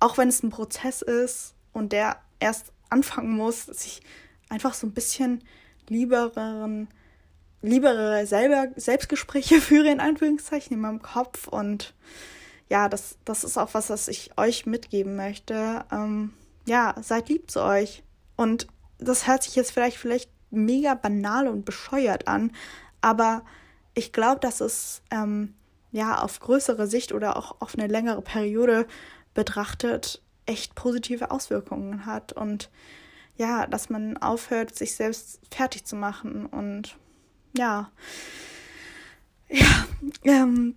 auch 0.00 0.18
wenn 0.18 0.28
es 0.28 0.42
ein 0.42 0.50
Prozess 0.50 1.00
ist 1.00 1.54
und 1.72 1.92
der 1.92 2.18
erst 2.40 2.72
anfangen 2.90 3.30
muss, 3.30 3.66
dass 3.66 3.86
ich 3.86 4.02
einfach 4.50 4.74
so 4.74 4.86
ein 4.86 4.92
bisschen 4.92 5.42
liebereren, 5.88 6.88
liebere 7.64 8.26
selber 8.26 8.68
Selbstgespräche 8.76 9.60
führe, 9.60 9.88
in 9.88 10.00
Anführungszeichen, 10.00 10.74
in 10.74 10.80
meinem 10.80 11.02
Kopf. 11.02 11.48
Und 11.48 11.94
ja, 12.68 12.88
das, 12.88 13.18
das 13.24 13.44
ist 13.44 13.58
auch 13.58 13.74
was, 13.74 13.90
was 13.90 14.08
ich 14.08 14.36
euch 14.36 14.66
mitgeben 14.66 15.16
möchte. 15.16 15.84
Ähm, 15.90 16.34
ja, 16.66 16.94
seid 17.00 17.28
lieb 17.28 17.50
zu 17.50 17.62
euch. 17.62 18.02
Und 18.36 18.66
das 18.98 19.26
hört 19.26 19.42
sich 19.42 19.54
jetzt 19.56 19.72
vielleicht, 19.72 19.96
vielleicht 19.96 20.30
mega 20.50 20.94
banal 20.94 21.48
und 21.48 21.64
bescheuert 21.64 22.28
an, 22.28 22.52
aber 23.00 23.42
ich 23.94 24.12
glaube, 24.12 24.40
dass 24.40 24.60
es 24.60 25.02
ähm, 25.10 25.54
ja 25.92 26.20
auf 26.22 26.40
größere 26.40 26.86
Sicht 26.86 27.12
oder 27.12 27.36
auch 27.36 27.60
auf 27.60 27.76
eine 27.76 27.86
längere 27.86 28.22
Periode 28.22 28.86
betrachtet 29.34 30.22
echt 30.46 30.74
positive 30.74 31.30
Auswirkungen 31.30 32.06
hat 32.06 32.32
und 32.32 32.70
ja, 33.36 33.66
dass 33.66 33.90
man 33.90 34.16
aufhört, 34.18 34.76
sich 34.76 34.94
selbst 34.94 35.40
fertig 35.50 35.84
zu 35.84 35.96
machen 35.96 36.46
und 36.46 36.96
ja, 37.56 37.90
ja, 39.48 39.86
ähm, 40.24 40.76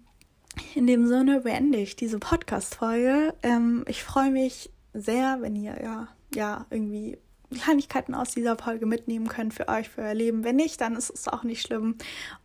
in 0.75 0.87
dem 0.87 1.07
Sinne 1.07 1.41
beende 1.41 1.77
ich 1.77 1.95
diese 1.95 2.19
Podcast-Folge. 2.19 3.33
Ähm, 3.43 3.83
ich 3.87 4.03
freue 4.03 4.31
mich 4.31 4.71
sehr, 4.93 5.41
wenn 5.41 5.55
ihr 5.55 5.81
ja, 5.81 6.07
ja 6.33 6.65
irgendwie 6.69 7.17
Kleinigkeiten 7.53 8.13
aus 8.13 8.31
dieser 8.31 8.57
Folge 8.57 8.85
mitnehmen 8.85 9.27
könnt 9.27 9.53
für 9.53 9.67
euch, 9.69 9.89
für 9.89 10.01
euer 10.01 10.13
Leben. 10.13 10.43
Wenn 10.43 10.57
nicht, 10.57 10.81
dann 10.81 10.95
ist 10.95 11.09
es 11.09 11.27
auch 11.27 11.43
nicht 11.43 11.61
schlimm. 11.61 11.95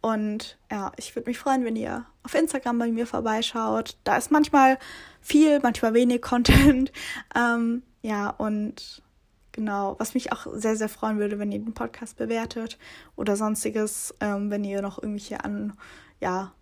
Und 0.00 0.58
ja, 0.70 0.92
ich 0.96 1.14
würde 1.16 1.28
mich 1.28 1.38
freuen, 1.38 1.64
wenn 1.64 1.76
ihr 1.76 2.06
auf 2.22 2.34
Instagram 2.34 2.78
bei 2.78 2.92
mir 2.92 3.06
vorbeischaut. 3.06 3.96
Da 4.04 4.16
ist 4.16 4.30
manchmal 4.30 4.78
viel, 5.20 5.60
manchmal 5.60 5.94
wenig 5.94 6.22
Content. 6.22 6.92
Ähm, 7.34 7.82
ja, 8.02 8.28
und 8.28 9.02
genau, 9.52 9.96
was 9.98 10.14
mich 10.14 10.32
auch 10.32 10.46
sehr, 10.52 10.76
sehr 10.76 10.88
freuen 10.88 11.18
würde, 11.18 11.38
wenn 11.38 11.52
ihr 11.52 11.58
den 11.58 11.74
Podcast 11.74 12.16
bewertet 12.16 12.78
oder 13.16 13.36
sonstiges, 13.36 14.14
ähm, 14.20 14.50
wenn 14.50 14.64
ihr 14.64 14.82
noch 14.82 14.98
irgendwelche 14.98 15.44
an, 15.44 15.74
ja, 16.20 16.52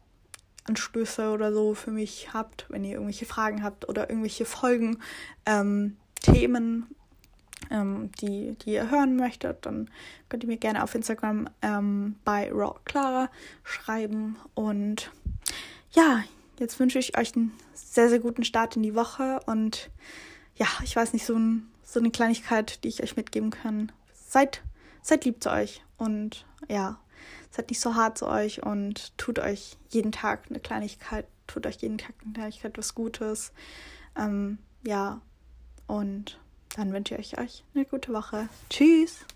Anstöße 0.64 1.30
oder 1.30 1.52
so 1.52 1.74
für 1.74 1.90
mich 1.90 2.32
habt, 2.32 2.66
wenn 2.68 2.84
ihr 2.84 2.92
irgendwelche 2.92 3.26
Fragen 3.26 3.62
habt 3.62 3.88
oder 3.88 4.10
irgendwelche 4.10 4.44
Folgen, 4.44 4.98
ähm, 5.46 5.96
Themen, 6.20 6.86
ähm, 7.70 8.10
die, 8.20 8.56
die 8.58 8.72
ihr 8.72 8.90
hören 8.90 9.16
möchtet, 9.16 9.66
dann 9.66 9.90
könnt 10.28 10.44
ihr 10.44 10.48
mir 10.48 10.58
gerne 10.58 10.82
auf 10.82 10.94
Instagram 10.94 11.48
ähm, 11.62 12.16
bei 12.24 12.50
RawClara 12.52 13.30
schreiben. 13.64 14.36
Und 14.54 15.10
ja, 15.92 16.22
jetzt 16.58 16.78
wünsche 16.78 16.98
ich 16.98 17.18
euch 17.18 17.34
einen 17.34 17.52
sehr, 17.74 18.08
sehr 18.08 18.20
guten 18.20 18.44
Start 18.44 18.76
in 18.76 18.82
die 18.82 18.94
Woche 18.94 19.40
und 19.46 19.90
ja, 20.56 20.66
ich 20.84 20.94
weiß 20.94 21.12
nicht, 21.14 21.24
so, 21.24 21.34
ein, 21.34 21.66
so 21.90 21.98
eine 21.98 22.10
Kleinigkeit, 22.10 22.84
die 22.84 22.88
ich 22.88 23.02
euch 23.02 23.16
mitgeben 23.16 23.50
kann. 23.50 23.90
Seid, 24.14 24.62
seid 25.02 25.24
lieb 25.24 25.42
zu 25.42 25.50
euch 25.50 25.82
und 25.98 26.46
ja, 26.68 27.00
seid 27.50 27.70
nicht 27.70 27.80
so 27.80 27.96
hart 27.96 28.16
zu 28.16 28.28
euch 28.28 28.62
und 28.62 29.16
tut 29.18 29.40
euch 29.40 29.76
jeden 29.88 30.12
Tag 30.12 30.44
eine 30.48 30.60
Kleinigkeit, 30.60 31.26
tut 31.48 31.66
euch 31.66 31.76
jeden 31.76 31.98
Tag 31.98 32.14
eine 32.22 32.32
Kleinigkeit 32.32 32.78
was 32.78 32.94
Gutes. 32.94 33.52
Ähm, 34.16 34.58
ja, 34.86 35.20
und 35.88 36.38
dann 36.76 36.92
wünsche 36.92 37.16
ich 37.16 37.38
euch 37.38 37.64
eine 37.74 37.84
gute 37.84 38.12
Woche. 38.12 38.48
Tschüss! 38.68 39.26